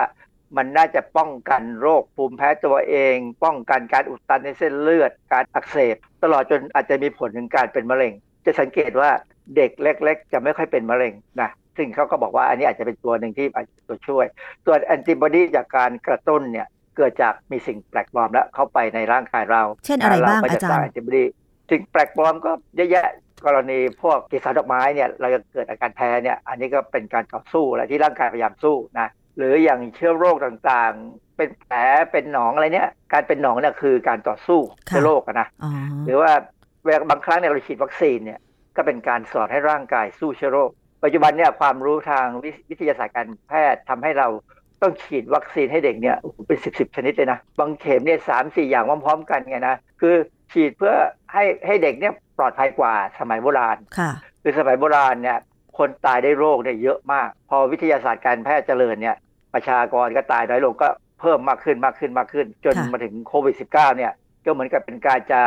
[0.58, 8.14] มันน่าจะป้องกันโรคภูมิแพ้ตัวเอง ป้องกันการอุดตันในเส้นเลือด การอักเสบ ตลอดจนอาจจะมีผลถึงการเป็นมะเร็ง
[8.46, 9.10] จะสังเกตว่า
[9.56, 14.26] เด็กเล็ก ๆ จะไม่ค่อยเป็นมะเร็งนะซึ่งเขาก็บอกว่าอันนี้อาจจะเป็นตัวหนึ่งที่อาจจะตัวช่วย
[14.66, 21.24] ส่วนแอนติบอดีจากการกระตุ้นเนี่ย เกิดจากมีสิ่งแปลกปลอมแล้วเข้าไปในร่างกายเรา เช่นอะไรบ้างก็จะอาจารย์สร้างแอนติบอดี
[21.70, 23.08] สิ่งแปลกปลอมก็เยอะแยะ
[23.46, 31.76] กรณีพวกเกสรดอกไม้เนี่ยเราจะเกิดอาการแพ้เนี่ยอันนี้ก็เป็นการต่อสู้และที่ร่างกายพยายามสู้นะหรืออย่างเชื้อโรคต่างๆ เป็นแผล
[32.12, 35.48] เป็นหนองอะไรเนี่ย การเป็นหนองเนี่ยคือการต่อสู้เชื้อโรคนะ
[36.06, 36.32] หรือว่า
[36.86, 38.40] เวลาบางครั้งเนี่ยเราฉีดวัคซีนเนี่ย
[38.76, 40.70] ก็เป็นการสอนให้ร่างกายสู้เชื้อโรค
[41.04, 42.26] ปัจจุบันเนี่ยความรู้ทาง
[42.70, 44.28] วิทยาศาสตร์การแพทย์ทำให้เรา
[44.86, 46.18] ต้องฉีดวัคซีนให้เด็กเนี่ย
[46.48, 50.16] เป็นสิบสิบชนิดเลยนะ บางเข็มเนี่ยสามสี่อย่างพร้อมๆกันไงนะคือ
[50.52, 50.94] ฉีดเพื่อ
[51.34, 54.12] ให้ให้เด็กเนี่ยปลอดภัยกว่าสมัยโบราณค่ะ
[54.42, 55.38] คือสมัยโบราณเนี่ย
[55.78, 59.16] คนตายได้โรคเนี่ยเยอะมาก พอวิทยาศาสตร์การแพทย์เจริญเนี่ย
[59.54, 60.88] ประชากรก็ตายน้อยลงก็
[61.22, 64.12] เพิ่มมากขึ้นมากขึ้นมากขึ้น จนมาถึงโควิด -19 เนี่ย
[64.46, 65.42] ก็เหมือนกับเป็นการจะ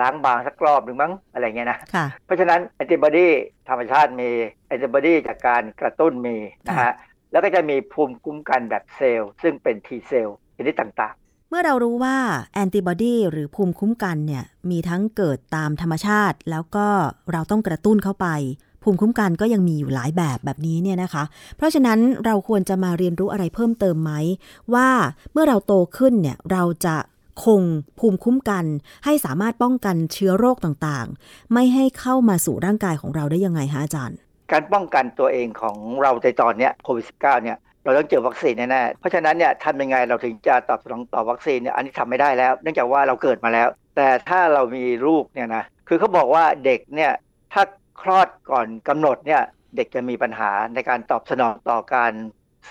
[0.00, 3.28] ล้างบางสักรอบหนึ่งมั้งอะไรเงี้ยนะค่ะเพราะฉะนั้นแอนติบอดี
[3.68, 4.30] ธรรมชาติมี
[4.66, 6.36] แอนติบอดีจากการกระตุ้นมี
[6.68, 6.92] นะฮะ
[7.32, 12.16] แล้วก็จะมีภูมิคุ้มกันแบบเซลล์ซึ่งเป็น T เซลล์ชนิดต่างๆ เมื่อเรารู้ว่า
[12.52, 16.86] แอนติบอดีหรือภูมิคุ้มกันเนี่ยมีทั้งเกิดตามธรรมชาติ แล้วก็
[17.32, 18.28] เราต้องกระตุ้นเข้าไป
[18.82, 21.24] ภูมิคุ้มกันก็ยังมีอยู่หลายแบบแบบนี้เนี่ยนะคะ
[21.56, 24.12] เพราะฉะนั้นเราควรจะมาเรียนรู้อะไรเพิ่มเติมไหม
[24.74, 24.88] ว่า
[25.32, 26.96] เมื่อเราโตขึ้นเนี่ยเราจะ
[27.44, 27.62] คง
[27.98, 28.64] ภูมิคุ้มกัน
[29.04, 34.18] ให้สามารถป้องกันเชื้อโรคต่างๆ ไม่ให้เข้ามาสู่ร่างกายของเราได้ยังไงคะอาจารย์
[34.50, 47.12] การป้องกันตัวเองของเราในตอนนี้โควิด -19 เนี่ยเราต้องเจอวัคซีนแน่ๆ เพราะฉะนั้นเนี่ยทำยังไงเราถึงจะตอบสนองต่อวัคซีนเนี่ยอันนี้ทำไม่ได้แล้ว เนื่องจากว่าเราเกิดมาแล้ว แต่ถ้าเรามีลูกเนี่ยนะคือเขาบอกว่าเด็กเนี่ย
[47.52, 47.62] ถ้า
[48.02, 49.42] คลอดก่อนกำหนดเนี่ย
[49.76, 52.12] เด็กจะมีปัญหาในการตอบสนองต่อการ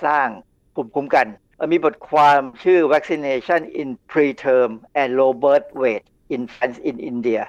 [0.05, 0.27] สร้าง
[0.75, 1.27] ภูมิคุ้มกัน
[1.71, 6.03] มีบทความชื่อ vaccination in preterm and low birth weight
[6.35, 7.41] infants in India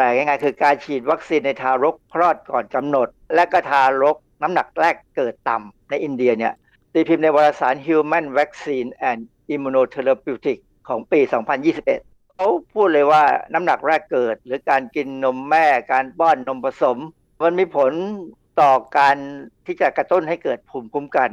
[0.00, 6.52] ลง่ายๆคือการฉีดวัคซีนในทารกคลอดก่อนกำหนด และก็ทารกน้ำหนักแรกเกิดต่ำในอินเดียเนี่ย
[6.92, 9.20] ตีพิมพ์ในวารสาร Human Vaccine and
[9.54, 11.20] Immunotherapeutic ของปี
[11.78, 13.22] 2021 เขาพูดเลยว่า
[13.54, 16.98] น้ำหนักแรกเกิด หรือการกินนมแม่การป้อนนมผสม
[17.42, 17.92] มันมีผล
[18.60, 19.16] ต่อการ
[19.66, 21.30] ที่จะกระตุ้นให้เกิดภูมิคุ้มกัน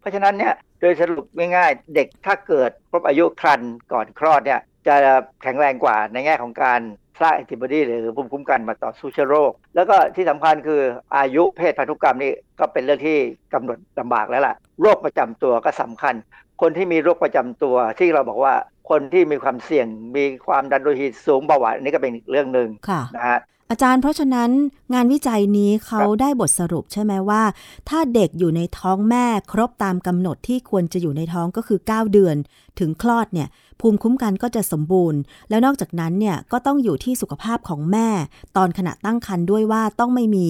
[0.00, 1.26] เพราะฉะนั้นเนี่ยโดยสรุป
[1.56, 4.96] ง่ายๆ เด็กถ้าเกิดครบอายุครรภ์ก่อนคลอดเนี่ย จะ
[5.42, 6.80] แข็งแรงกว่าในแง่ของการ
[7.20, 10.80] สร้างแอนติบอดีหรือภูมิคุ้มกันมาต่อสู้เชื้อโรค แล้วก็ที่สำคัญคือ
[11.16, 13.18] อายุเพศพันธุกรรมนี่ก็เป็นเรื่องที่
[13.54, 16.14] กำหนดลำบากแล้วล่ะ โรคประจำตัวก็สำคัญ
[16.60, 18.54] คนที่มีโรคประจำตัวที่เราบอกว่า
[18.90, 22.68] คนที่มีความเสี่ยงมีความดันโลหิตสูงเบาหวานนี่ก็เป็นเรื่องหนึ่ง
[23.16, 24.50] นะฮะอาจารย์เพราะฉะนั้น
[24.94, 27.42] งานวิจัยนี้เขาได้บทสรุปใช่ไหมว่า
[27.88, 32.36] ถ้าเด็กอยู่ในท้องแม่ครบตามกำหนดที่ควรจะอยู่ในท้องก็คือ 9 เดือน
[32.80, 33.48] ถึงคลอดเนี่ย
[33.80, 38.08] ภูมิคุ้มกันก็จะสมบูรณ์ แล้วนอกจากนั้นเนี่ยก็ต้องอยู่ที่สุขภาพของแม่
[38.56, 40.46] ตอนขณะตั้งครรภ์ด้วยว่าต้องไม่มี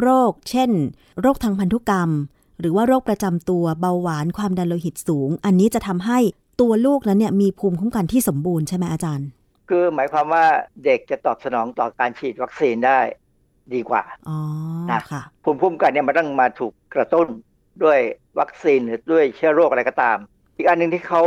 [0.00, 0.70] โรค เช่น
[1.20, 2.10] โรคทางพันธุกรรม
[2.60, 6.18] หรือว่าโรคประจำตัวเบาหวานความดันโลหิตสูง อันนี้จะทำให้
[6.60, 9.28] ตัวลูกนั้นเนี่ยมีภูมิคุ้มกันที่สมบูรณ์ใช่ไหมอาจารย์
[9.68, 10.44] คือหมายความว่า
[10.84, 12.98] เด็กจะตอบสนองต่อการฉีดวัคซีนได้
[13.74, 14.38] ดีกว่าอ๋อ
[14.90, 17.26] นะค่ะภูมิคุ้มกันเนี่ยมันต้องมาถูกกระตุ้น
[17.84, 17.98] ด้วย
[18.38, 20.18] วัคซีนหรือด้วยเชื้อโรคอะไรก็ตาม
[20.56, 21.22] อีกอันหนึ่งที่เขา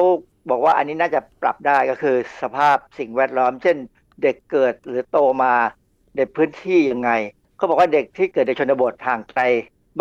[0.49, 3.77] บอกว่าอันนี้น่าจะปรับได้ก็คือสภาพสิ่งแวดล้อม เช่น
[4.23, 5.53] เด็กเกิดหรือโตมา
[6.15, 7.11] ในพื้นที่ยังไง
[7.57, 9.41] เขาบอกว่าเด็กที่เกิดในชนบทห่างไกล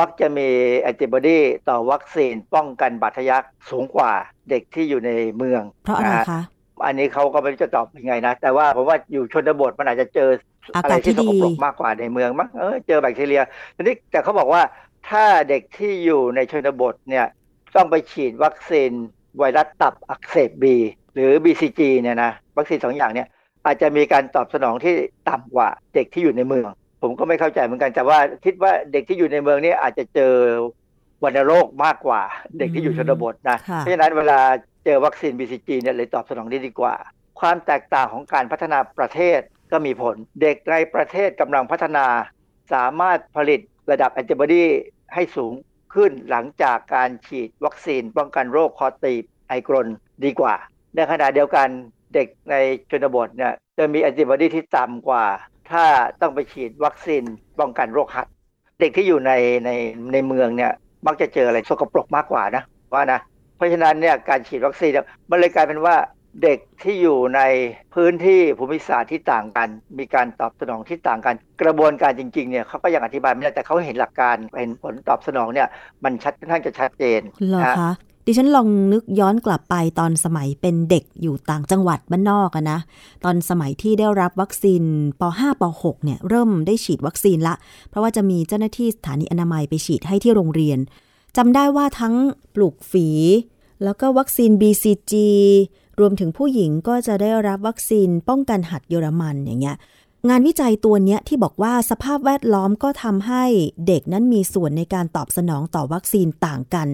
[0.00, 0.48] มักจะมี
[0.80, 4.12] แอนติบอดีต่อวัคซีนป้องกันบาดทะยักสูงกว่า
[4.50, 6.42] เด็กที่อยู่ในเมือง เพราะอะไรนฮคะ
[6.86, 10.30] อันนี้เขาก็ไม่รู้จะตอบยังไงนะ แต่ว่าผมว่าอยู่ชนบทมันอาจจะเจอ
[10.74, 13.42] อาอะกาไรศที่ที่สกปรกดีมากกว่าในเมืองมั้งเออเจอแบคทีเรีย
[13.76, 14.62] ทีนี้แต่เขาบอกว่า
[15.08, 17.26] ถ้าเด็กที่อยู่ในชนบทเนี่ย
[17.76, 18.92] ต้องไปฉีดวัคซีน
[19.38, 20.76] ไวรัสตับอักเสบบี
[21.14, 23.28] หรือ BCG เนี่ยนะวัคซีนสองอย่างเนี่ย
[23.66, 24.94] อาจจะมีการตอบสนองที่
[25.28, 26.68] ต่ำกว่าเด็กที่อยู่ในเมือง
[27.02, 30.34] ผมก็ไม่เข้าใจเหมือนกันแต่ว่าคิดว่าเด็กที่อยู่ในเมืองนี่อาจจะเจอ
[31.24, 32.22] วัณโรคมากกว่า
[32.58, 34.40] เด็กที่อยู่ชนบทนะค่ะเพราะฉะนั้นเวลา
[34.84, 36.94] เจอวัคซีน BCG เนี่ยเลยตอบสนองได้ดีกว่า
[37.40, 39.40] ความแตกต่างของการพัฒนาประเทศ
[39.72, 42.06] ก็มีผล เด็กในประเทศกำลังพัฒนา
[42.72, 43.60] สามารถผลิต
[43.90, 44.64] ระดับแอนติบอดี
[45.14, 45.52] ให้สูง
[45.94, 49.88] ขึ้นหลังจากการฉีดวัคซีนป้องกันโรคคอตีบไอกรน
[50.24, 50.54] ดีกว่า
[50.94, 51.68] ในขณะเดียวกัน
[52.14, 52.54] เด็กใน
[52.90, 55.24] ชนบทเนี่ยจะมีแอนติบอดีที่ต่ำกว่า
[55.70, 55.84] ถ้า
[56.20, 57.22] ต้องไปฉีดวัคซีน
[57.60, 58.26] ป้องกันโรคหัด
[58.80, 59.32] เด็กที่อยู่ใน
[59.64, 59.70] ใน
[60.12, 60.72] ในเมืองเนี่ย
[61.06, 62.62] มักจะเจออะไรสกปรกมากกว่านะ
[62.92, 63.20] ว่านะ
[63.56, 64.92] เพราะฉะนั้นเนี่ยการฉีดวัคซีน
[65.30, 65.96] มันเลยกลายเป็นว่า
[66.42, 67.40] เด็กที่อยู่ใน
[67.94, 69.68] พื้นที่ภูมิศาสตร์ที่ต่างกัน
[69.98, 75.68] มีการตอบสนองที่ต่างกัน กระบวนการจริงๆเนี่ยเขาก็ยังอธิบายไม่ได้แต่เขาเห็นหลักการเห็นผลตอบสนองเนี่ย
[76.04, 77.92] มันชัดค่อนข้างจะชัดเจนเหรอนะคะ
[78.26, 82.78] ดิฉันลองนึกย้อนกลับไปตอนสมัยเป็นเด็กอยู่ต่างจังหวัดบ้านนอกอะนะ
[83.24, 84.82] ตอนสมัยที่ได้รับวัคซีน
[85.20, 87.54] ป .5 ป .6 เนี่ยเริ่มได้ฉีดวัคซีนละ
[87.88, 90.78] เพราะว่าจะมีเจ้าหน้าที่สถานีอนามัยไปฉีดให้ที่โรงเรียน
[91.36, 92.14] จำได้ว่าทั้ง
[92.54, 93.08] ปลูกฝี
[93.84, 95.14] แล้วก็วัคซีน BCG
[96.00, 99.76] รวมถึงผู้หญิงก็จะได้รับวัคซีนป้องกันหัดเยอรมันอย่างเงี้ย
[100.28, 103.44] งานวิจัยตัวเนี้ยที่บอกว่าสภาพแวดล้อมก็ทำให้
[103.86, 106.88] เด็กนั้นมีส่วนในการตอบสนองต่อวัคซีนต่างกัน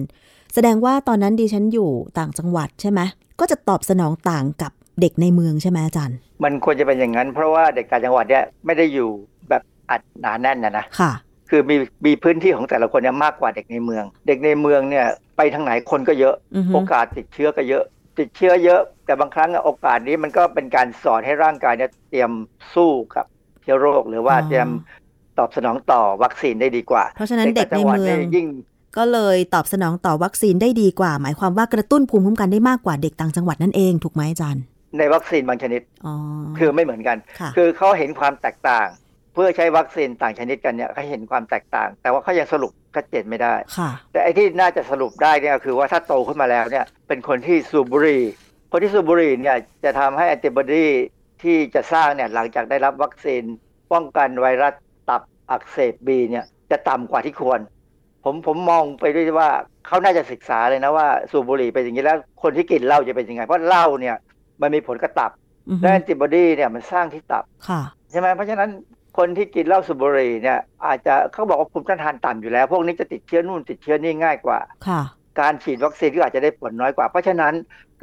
[0.53, 1.89] แสดงว่าตอนนั้นดิฉันอยู่
[2.19, 2.99] ต่างจังหวัดใช่ไหม
[3.39, 4.71] ก็จะตอบสนองต่างกับ
[5.01, 9.09] เด็กในเมืองใช่ไหมอาจารย์ มันควรจะเป็นอย่างนั้น เพราะว่าเด็กต่างจังหวัดเนี่ยไม่ได้อยู่
[9.49, 11.11] แบบอัดหนาแน่นนะนะค่ะ
[11.49, 11.75] คือมี
[12.05, 15.05] มีพื้นที่ของแต่ละคนเนี่ยมากกว่าเด็กในเมือง เด็กในเมืองเนี่ย
[15.37, 17.83] ไปทางไหนคนก็เยอะอือฮึโอกาสติดเชื้อก็เยอะ
[18.19, 22.31] ติดเชื้อเยอะ แต่บางครั้งโอกาสนี้มันก็เป็นการสอนให้ร่างกายเนี่ยเตรียม
[22.75, 23.25] สู้กับ
[23.63, 24.67] เชื้อโรคหรือว่าเตรียม
[25.37, 28.47] ตอบสนองต่อวัคซีนได้ดีกว่า เพราะฉะนั้นเด็กในเมืองต่างจัหวัดนี่ยิ่ง
[28.97, 34.63] ก็เลยตอบสนองต่อวัคซีนได้ดีกว่า หมายความว่ากระตุ้นภูมิคุ้มกันได้มากกว่าเด็กต่างจังหวัดนั่นเองถูกไหมอาจารย์
[34.97, 36.13] ในวัคซีนบางชนิดอ๋อ
[36.59, 48.23] คือไม่เหมือนกันค่ะคือเขาเห็นความแตกต่างเพื่อใช้วัคซีนต่างชนิดกันเนี่ยเขาเห็นความแตกต่าง แต่ว่าเขายังสรุปชัดเจนไม่ได้ค่ะแต่ไอ้ที่น่าจะสรุปได้เนี่ยคือว่าถ้าโตขึ้นมาแล้วเนี่ยเป็นคนที่สูบบุหรี่
[48.71, 50.87] คนที่สูบบุหรี่เนี่ยจะทำให้แอนติบอดี
[51.43, 53.43] ที่จะสร้างเนี่ยหลังจากได้รับวัคซีน
[53.91, 54.73] ป้องกันไวรัส
[55.09, 55.21] ตับ
[55.51, 57.59] อักเสบบีเนี่ยจะต่ำกว่าที่ควร
[58.23, 59.49] ผมผมมองไปด้วยว่า
[59.87, 64.15] เขาน่าจะศึกษาเลยนะว่าสูบบุหรี่เป็นอย่างนี้แล้วคนที่กินเหล้าจะเป็นยังไงเพราะเหล้าเนี่ย
[64.61, 65.31] มันมีผลกระตับ
[65.69, 67.81] อือฮึและแอนติบอดีเนี่ยมันสร้างที่ตับค่ะ
[68.11, 68.69] ใช่ไหมเพราะฉะนั้น
[69.19, 75.01] คนที่กินเหล้าสูบบุหรี่เนี่ย อาจจะเขาบอกว่าภูมิต้านทานต่ำอยู่แล้ว พวกนี้จะติดเชื้อนู่นติดเชื้อนี่ง่ายกว่าค่ะ
[75.39, 77.53] การฉีดวัคซีนก็อาจจะได้ผลน้อยกว่า เพราะฉะนั้น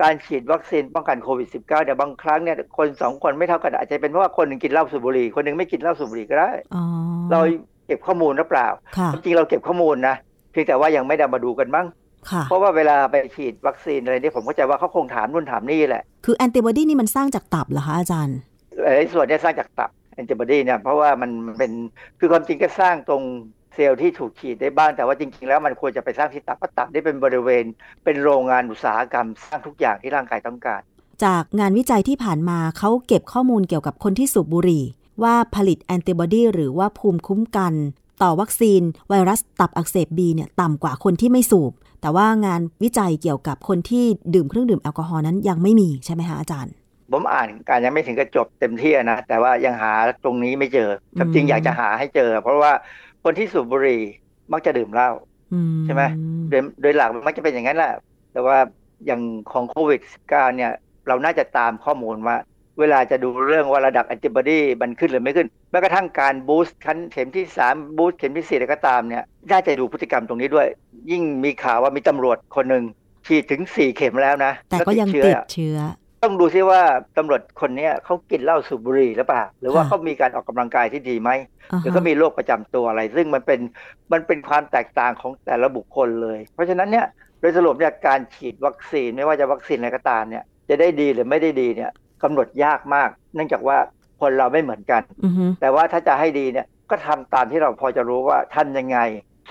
[0.02, 6.84] การฉีดวัคซีนป้องกันโควิด -19 เนี่ยบางครั้งเนี่ยคนสองคนไม่เท่ากันอาจจะเป็นเพราะว่าคนหนึ่งกินเหล้าสูบบุหรี่คนหนึ่งไม่กินเหล้าสูบบุหรี่ก็ได้อ๋อ
[7.30, 7.40] เรา
[7.86, 10.14] เก็บข้อมูลหรือเปล่าค่ะจริงๆเราเก็บข้อมูลนะ
[10.50, 11.86] เพียงแต่ว่ายังไม่ได้มาดูกันมั้ง
[12.30, 18.38] ค่ะเพราะว่าเวลาไปฉีดวัคซีนอะไรนี่ผมเข้าใจว่าเขาคงถามนู่นถามนี่แหละ คือแอนติบอดีนี่มันสร้างจากตับเหรอคะอาจารย์
[18.80, 21.72] หลายส่วนเนี่ยสร้างจากตับ แอนติบอดีเนี่ยเพราะว่ามันเป็น
[22.18, 23.22] คือความจริงก็สร้างตรง
[23.74, 27.64] เซลล์ที่ถูกฉีดได้บ้างแต่ว่าจริง ๆ แล้วมันควรจะไปสร้างที่ตับเพราะตับได้เป็นบริเวณ
[28.04, 30.82] เป็นโรงงานอุตสาหกรรม สร้างทุกอย่างที่ร่างกายต้องการ
[31.24, 34.84] จากงานวิจัยที่ผ่านมาเขาเก็บข้อมูลเกี่ยวกับคนที่สูบบุหรี่
[35.22, 37.74] ว่าผลิตแอนติบอดีหรือว่าภูมิคุ้มกัน
[38.22, 44.04] ต่อวัคซีน ไวรัสตับอักเสบบีเนี่ยต่ำกว่าคนที่ไม่สูบ แต่ว่างานวิจัยเกี่ยวกับคนที่
[44.34, 46.72] ดื่มเครื่องดื่มแอลกอฮอล์นั้นยังไม่มีใช่ไหมคะอาจารย์
[47.12, 49.92] ผมอ่านการยังไม่ถึงกับจบเต็มที่นะแต่ว่ายังหา
[50.24, 52.72] ตรงนี้ไม่เจอความจริงอืมอยากจะหาให้เจอ เพราะว่า
[53.24, 54.02] คนที่สูบบุหรี่
[54.52, 55.10] มักจะดื่มเหล้า
[55.52, 56.02] อืมใช่ไหม
[56.50, 57.92] โดยโดยหลักมันมักจะเป็นอย่างนั้นแหละ
[58.32, 58.58] แต่ว่า
[59.06, 59.20] อย่าง
[59.52, 60.72] ของโควิด -19 เนี่ย
[61.08, 62.36] เราน่าจะตามข้อมูลว่า
[62.80, 70.66] เวลาจะดูเรื่องว่าระดับแอนติบอดีมันขึ้นหรือไม่ขึ้นแม้กระทั่งการบูสต์ขั้นเข็มที่ 3 บูสต์เข็มที่4อะไรก็ตามเนี่ยน่าจะดูพฤติกรรมตรงนี้ด้วย
[71.10, 72.84] ยิ่งมีข่าวว่ามีตำรวจคนหนึ่ง
[73.26, 75.78] ฉีดถึง 4 เข็มแล้วนะแต่ก็ล้วยังเชื้อติดเชื้อ
[76.22, 76.82] ต้องดูซิว่า
[77.16, 81.30] ตำรวจคนเนี้ยเขากินเหล้าสูบบุหรี่หรือเปล่า หรือว่าค่ะเขามีการออกกำลังกายที่ดีไหม
[81.72, 83.60] อ่าฮะหรือเขามีโรคประจำตัวอะไร ซึ่งมันเป็น
[84.12, 87.06] มันเป็นความแตกต่างของแต่ละบุคคลเลย เพราะฉะนั้นเนี่ย
[87.40, 91.90] โดยสรุปเนี่ยการฉีดวัคซีนไม่ว่าจะวัคซีนอะไรก็ตามเนี่ยจะได้ดีหรือไม่ได้ดีเนี่ย
[92.22, 93.78] กำหนดยากมาก เนื่องจากว่า
[94.20, 98.98] คนเราไม่เหมือนกันอือฮึแต่ว่าถ้าจะให้ดีเนี่ยก็ทำตามที่เราพอจะรู้ว่าทำยังไง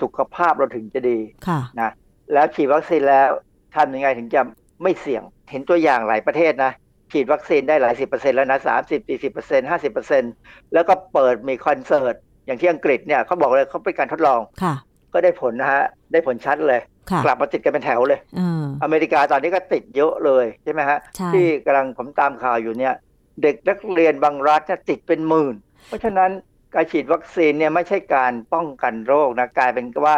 [0.00, 1.90] สุขภาพเราถึงจะดีค่ะนะ
[2.32, 3.28] แล้วฉีดวัคซีนแล้ว
[3.76, 4.40] ทำยังไงถึงจะ
[4.82, 6.72] ไม่เสี่ยง เห็นตัวอย่างหลายประเทศนะ
[7.12, 10.32] ฉีดวัคซีนได้หลายสิบเปอร์เซ็นต์แล้วนะสามสิบสี่สิบเปอร์เซ็นต์ห้าสิบเปอร์เซ็นต์
[10.74, 12.14] แล้วก็เปิดมีคอนเสิร์ต
[12.46, 14.74] อย่างที่อังกฤษเนี่ยเขาบอกเลยเขาเป็นการทดลองค่ะ
[15.12, 22.94] ก็ได้ผลนะฮะ ได้ผลชัดเลยค่ะกลับมาติดกันเป็นแถวเลยเอออเมริกาตอนนี้ก็ติดเยอะเลยใช่ไหมฮะใช่ที่กำลังผมตามข่าวอยู่เนี่ย
[23.42, 25.54] เด็กนักเรียนบางรัฐเนี่ยติดเป็นหมื่น
[25.86, 26.30] เพราะฉะนั้น
[26.74, 30.16] การฉีดวัคซีนเนี่ยไม่ใช่การป้องกันโรคนะกลายเป็นว่า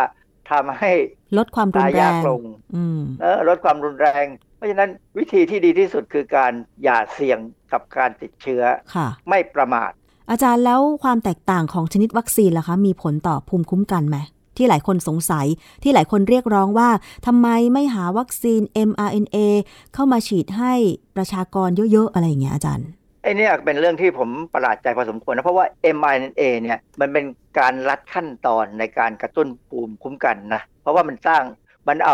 [0.51, 0.93] ทำให้
[1.39, 2.43] ลดความรุตานยแรยากงลง
[2.77, 4.27] อืมเออลดความรุนแรง
[4.59, 6.53] เพราะฉะนั้นวิธีที่ดีที่สุดคือการ
[6.85, 7.39] อย่าเสี่ยง
[7.73, 8.63] กับการติดเชื้อ
[8.95, 9.91] ค่ะไม่ประมาท
[10.31, 14.17] อาจารย์แล้วความแตกต่างของชนิดวัคซีนล่ะคะ มีผลต่อภูมิคุ้มกันไหม
[14.57, 15.47] ที่หลายคนสงสัย
[15.83, 16.91] ที่หลายคนเรียกร้องว่า
[17.27, 19.37] ทำไมไม่หาวัคซีน mRNA
[19.95, 20.73] เข้ามาฉีดให้
[21.17, 22.89] ประชากรเยอะๆ อะไรอย่างเงี้ยอาจารย์
[23.23, 27.25] ไอ้เนี่ยเป็นเรื่องที่ผมประหลาดใจพอสมควรนะ เพราะว่า mRNA เนี่ยมันเป็น
[27.59, 31.43] การลัดขั้นตอนในการกระตุ้นภูมิคุ้มกันนะ เพราะว่ามันสร้าง
[31.89, 32.13] มันเอา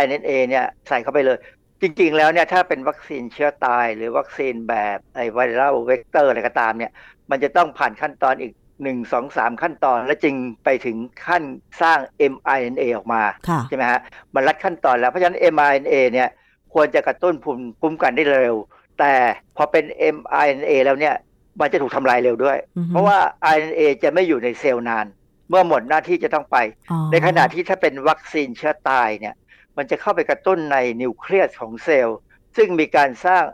[0.00, 1.38] RNA เนี่ยใส่เข้าไปเลย
[1.80, 6.92] จริงๆ แล้วเนี่ยถ้าเป็นวัคซีนเชื้อตาย หรือวัคซีนแบบไอ้ viral vector อะไรก็ตามเนี่ย
[7.30, 8.52] มันจะต้องผ่านขั้นตอนอีก
[8.82, 10.96] 1 2 3ขั้นตอน แล้วจึงไปถึง
[11.26, 11.42] ขั้น
[11.82, 11.98] สร้าง
[12.32, 14.00] mRNA ออกมาค่ะใช่ไหมฮะ
[14.34, 16.28] มันรัดขั้นตอนแล้วเพราะฉะนั้น mRNA เนี่ย
[16.74, 18.56] ควรจะกระตุ้นภูมิคุ้มกันได้เร็ว
[18.98, 19.12] แต่
[19.56, 19.84] พอเป็น
[20.16, 21.14] mRNA แล้วเนี่ย
[21.60, 23.18] มันจะถูกทำลายเร็วด้วยอือฮึเพราะว่า
[23.56, 25.06] RNA จะไม่อยู่ในเซลล์นาน
[25.48, 26.56] เมื่อหมดหน้าที่จะต้องไป
[26.90, 29.34] อ๋อในขณะที่ถ้าเป็นวัคซีนเชื้อตายเนี่ย
[29.76, 32.18] มันจะเข้าไปกระตุ้นในนิวเคลียสของเซลล์
[32.56, 33.44] ซึ่งมีการสร้าง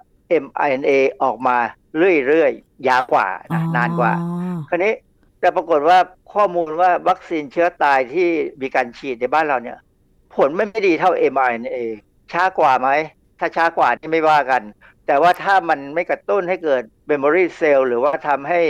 [0.44, 0.90] mRNA
[1.22, 1.58] ออกมา
[2.26, 4.12] เรื่อยๆ ยาวกว่านะนานกว่า
[4.68, 4.94] คราวนี้
[5.40, 5.98] แต่ปรากฏว่า
[6.32, 8.28] ข้อมูลว่าวัคซีนเชื้อตายที่
[8.62, 9.78] มีการฉีดในบ้านเราเนี่ย
[10.34, 11.76] ผลไม่ดีเท่า mRNA
[12.32, 12.88] ช้ากว่าไหม
[13.38, 14.62] ถ้าช้ากว่านี่ไม่ว่ากัน
[15.06, 18.60] แต่ว่าถ้ามันไม่กระตุ้นให้เกิด memory cell หรือว่าทำให้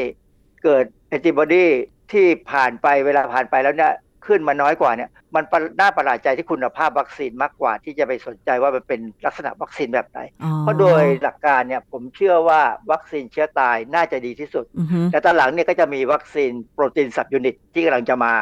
[0.64, 1.66] เกิดแอนติบอดี
[2.12, 3.94] ที่ผ่านไปเวลาผ่านไปแล้วเนี่ย
[4.27, 5.45] ขึ้นมาน้อยกว่าเนี่ยมัน
[5.81, 10.18] น่าประหลาดใจที่คุณภาพวัคซีนมากกว่า ที่จะไปสนใจว่ามันเป็นลักษณะวัคซีนแบบไหน
[10.61, 12.61] เพราะโดยหลักการเนี่ยผมเชื่อว่า
[12.93, 14.64] วัคซีนเชื้อตายน่าจะดีที่สุด
[15.12, 18.35] แต่ตอนหลังเนี่ยก็จะมีวัคซีนโปรตีน subunit ที่กำลังจะมา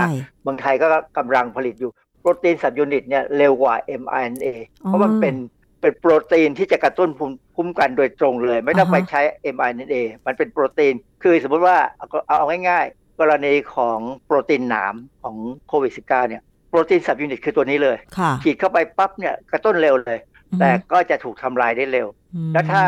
[0.00, 0.08] นะ
[0.42, 0.86] เมืองไทยก็
[1.18, 4.46] กำลังผลิตอยู่โปรตีน subunit เนี่ยเร็วกว่า mRNA
[4.84, 5.36] เพราะมันเป็น
[5.80, 9.20] เป็นโปรตีนที่จะกระตุ้นภูมิคุ้มกันโดยตรงเลย ไม่ต้องไปใช้
[9.54, 9.94] mRNA
[10.26, 15.36] มันเป็นโปรตีน คือสมมติว่าเอาเอาง่ายๆ กรณีของโปรตีนหนามของ
[15.68, 17.96] โควิด -19 เนี่ยโปรตีนสับยูนิตคือตัวนี้เลย
[18.42, 20.18] ฉีดเข้าไปปั๊บเนี่ยกระตุ้นเร็วเลย
[20.60, 22.06] แต่ก็จะถูกทำลายได้เร็ว
[22.52, 22.82] แล้วถ้า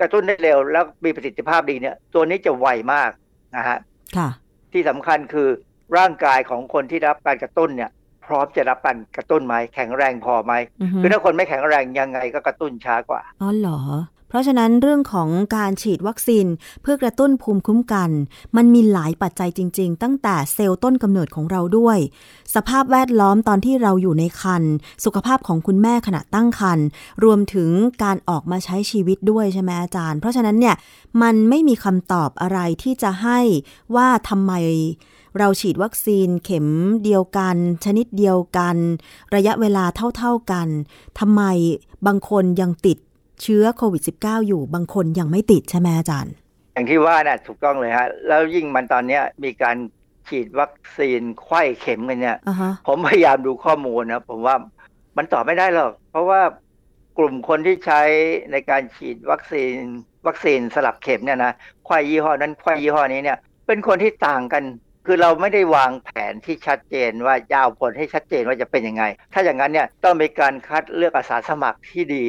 [0.00, 3.10] กระตุ้นได้เร็วแล้วมีประสิทธิภาพดีเนี่ย ตัวนี้จะไวมาก
[3.56, 3.78] นะฮะ
[4.72, 5.48] ที่สำคัญคือ
[5.98, 7.90] ร่างกายของคนที่รับการกระตุ้นเนี่ย
[8.26, 10.52] พร้อมจะรับการกระตุ้นไหมแข็งแรงพอไหม
[11.00, 13.78] คือถ้าคนไม่แข็งแรงยังไงก็กระตุ้นช้ากว่าอ๋อเหรอ
[14.28, 16.46] เพราะฉะนั้นเรื่องของการฉีดวัคซีน
[16.82, 18.10] เพื่อกระตุ้นภูมิคุ้มกัน
[18.56, 21.98] มันมีหลายปัจจัยจริง ๆ ตั้งแต่เซลล์ต้นกำเนิดของเราด้วย
[22.54, 24.62] สภาพแวดล้อมตอนที่เราอยู่ในคัน
[25.04, 26.78] สุขภาพของคุณแม่ขณะตั้งคัน
[27.24, 27.70] รวมถึง
[28.02, 30.76] การออกมาใช้ชีวิตด้วยใช่ไหมอาจารย์ เพราะฉะนั้นเนี่ย
[31.22, 33.40] มันไม่มีคำตอบอะไรที่จะให้
[33.94, 34.52] ว่าทำไม
[35.38, 36.66] เราฉีดวัคซีนเข็ม
[37.04, 38.76] เดียวกัน ชนิดเดียวกัน
[39.34, 39.84] ระยะเวลา
[40.16, 40.68] เท่าๆกัน
[41.18, 41.42] ทำไม
[42.06, 42.98] บางคนยังติด
[43.42, 46.34] เชื้อโควิด -19 อยู่บางคนยังไม่ติดใช่ไหมอาจารย์
[46.72, 49.76] อย่างที่ว่านะ่ะถูกต้องเลยฮะ แล้วยิ่งมันตอนนี้มีการ
[50.28, 52.72] ฉีดวัคซีนไข้เข็มกันเนี่ย uh-huh.
[52.86, 54.56] ผมพยายามดูข้อมูลนะ ผมว่า
[55.16, 56.40] มันตอบไม่ได้หรอก เพราะว่า
[57.18, 58.00] กลุ่มคนที่ใช้
[58.52, 59.72] ในการฉีดวัคซีน
[60.26, 61.52] วัคซีนสลับเข็มเนี่ยนะ
[61.84, 64.64] ไข้ยี่ห้อนั้นไข้ยี่ห้อนี้เนี่ยเป็นคนที่ต่างกัน
[65.06, 72.24] คือเราไม่ได้วางแผนที่ชัดเจนว่ายาวผลให้ชัดเจนว่าจะเป็นยังไง ถ้าอย่างนั้นเนี่ยต้องมีการคัดเลือกอาสาสมัครที่ดี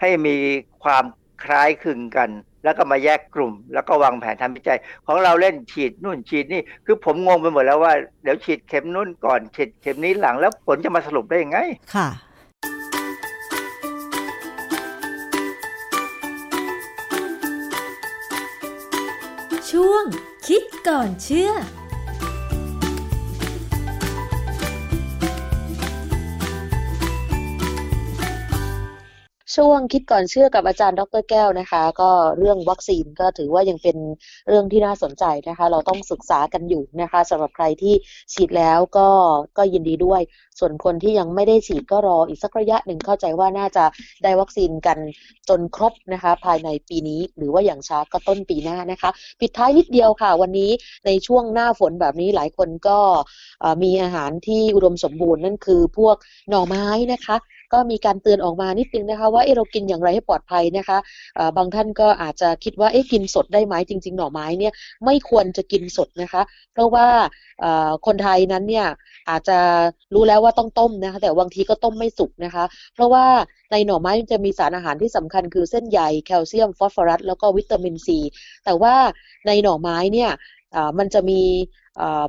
[0.00, 0.36] ให้มี
[0.82, 1.04] ความ
[1.44, 2.30] คล้ายคลึงกัน
[2.64, 7.92] แล้วก็มาแยกกลุ่ม แล้วก็วางแผนทำวิจัย ของเราเล่นฉีดนู่นฉีดนี่ คือผมงงไปหมดแล้วว่า
[8.22, 11.58] เดี๋ยวฉีดเข็มนู่นก่อนฉีดเข็มนี้หลังแล้วผลจะมาสรุปได้ยังไง
[11.94, 12.08] ค่ะ
[19.70, 20.04] ช่วง
[20.46, 21.50] คิดก่อนเชื่อ
[29.56, 33.96] ช่วงคิดก่อนเชื่อกับอาจารย์ดรแก้วนะคะ ก็เรื่องวัคซีนก็ถือว่ายังเป็น
[34.48, 37.94] เรื่องที่น่าสนใจนะคะ เราต้องศึกษากันอยู่นะคะสำหรับใครที่
[38.32, 39.08] ฉีดแล้วก็
[39.58, 40.20] ก็ยินดีด้วย
[40.58, 43.84] ส่วนคนที่ยังไม่ได้ฉีดก็รออีกสักระยะหนึ่งเข้าใจว่าน่าจะ
[44.22, 44.98] ได้วัคซีนกัน
[45.48, 50.70] จนครบนะคะ ภายในปีนี้หรือว่าอย่างช้าก็ต้นปีหน้านะคะ ปิดท้ายนิดเดียวค่ะ วันนี้
[51.06, 52.98] ในช่วงหน้าฝนแบบนี้หลายคนก็
[53.82, 56.16] มีอาหารที่อุดมสมบูรณ์นั่นคือพวก
[56.48, 57.36] หน่อไม้นะคะ
[57.74, 64.72] ก็มีการเตือนออกมานิดนึงนะคะว่าเอเรากินอย่างไรให้ปลอดภัยนะคะะบางท่านก็อาจจะคิดว่าเอ๊ะกินสดได้ไหมจริง ๆ หน่อไม้เนี่ย
[65.04, 67.06] ไม่ควรจะกินสดนะคะ เพราะว่า
[68.06, 68.86] คนไทยนั้นเนี่ย
[69.30, 69.58] อาจจะ
[70.14, 72.64] รู้แล้วว่าต้องต้มนะคะแต่บางทีก็ต้มไม่สุกนะคะ
[72.94, 73.24] เพราะว่า
[73.70, 78.18] ในหน่อไม้จะมีสารอาหารที่สำคัญคือเส้นใยแคลเซียมฟอสฟอรัสแล้วก็วิตามินซี
[78.64, 78.94] แต่ว่า
[79.46, 80.30] ในหน่อไม้เนี่ย
[80.98, 81.40] มันจะมี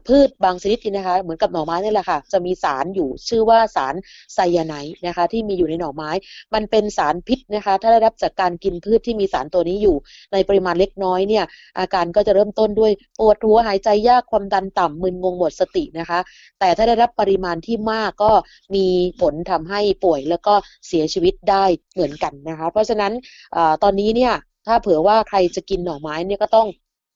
[0.07, 3.95] พืชบางชนิดนะคะ เหมือนกับหน่อไม้นี่แหละค่ะ จะมีสารอยู่ชื่อว่าสาร
[4.33, 6.11] ไซยาไนด์นะคะ ที่มีอยู่ในหน่อไม้
[6.53, 9.95] มันเป็นสารพิษนะคะ ถ้าได้รับจากการกินพืชที่มีสารตัวนี้อยู่
[10.33, 11.45] ในปริมาณเล็กน้อยเนี่ย
[11.79, 16.19] อาการก็จะเริ่มต้นด้วยปวดหัวหายใจยากความดันต่ำมึนงงหมดสตินะคะ
[16.59, 18.31] แต่ถ้าได้รับปริมาณที่มากก็
[18.75, 18.85] มี
[19.21, 20.53] ผลทำให้ป่วยแล้วก็
[20.87, 23.11] เสียชีวิตได้เหมือนกันนะคะ เพราะฉะนั้น
[23.55, 24.33] อตอนนี้เนี่ย
[24.67, 26.67] ถ้าเผื่อว่าใครจะกินหน่อไม้เนี่ยก็ต้อง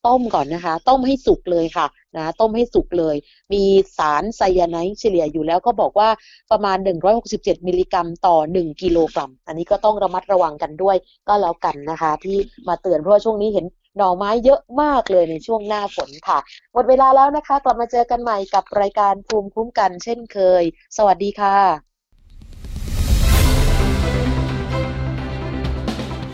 [0.07, 1.85] ต้มก่อนนะคะ ต้มให้สุกเลยค่ะ
[2.17, 3.15] นะต้มให้สุกเลย
[3.53, 3.63] มี
[3.97, 6.09] สารไซยาไนด์เฉลี่ยอยู่แล้วก็บอกว่า
[6.51, 6.77] ประมาณ
[7.21, 10.97] 167 มิลลิกรัมต่อ 1 กิโลกรัม อันนี้ก็ต้องระมัดระวังกันด้วย
[11.27, 12.37] ก็แล้วกันนะคะ ที่
[12.67, 13.65] มาเตือนเพราะว่าช่วงนี้เห็น
[13.97, 16.39] หน่อไม้เยอะมากเลยในช่วงหน้าฝนค่ะ
[16.73, 20.63] หมดเวลาแล้วนะคะ กลับมาเจอกันใหม่กับรายการภูมิคุ้มกันเช่นเคย
[20.97, 21.57] สวัสดีค่ะ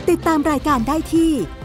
[0.09, 1.31] ติดตามรายการได้ที่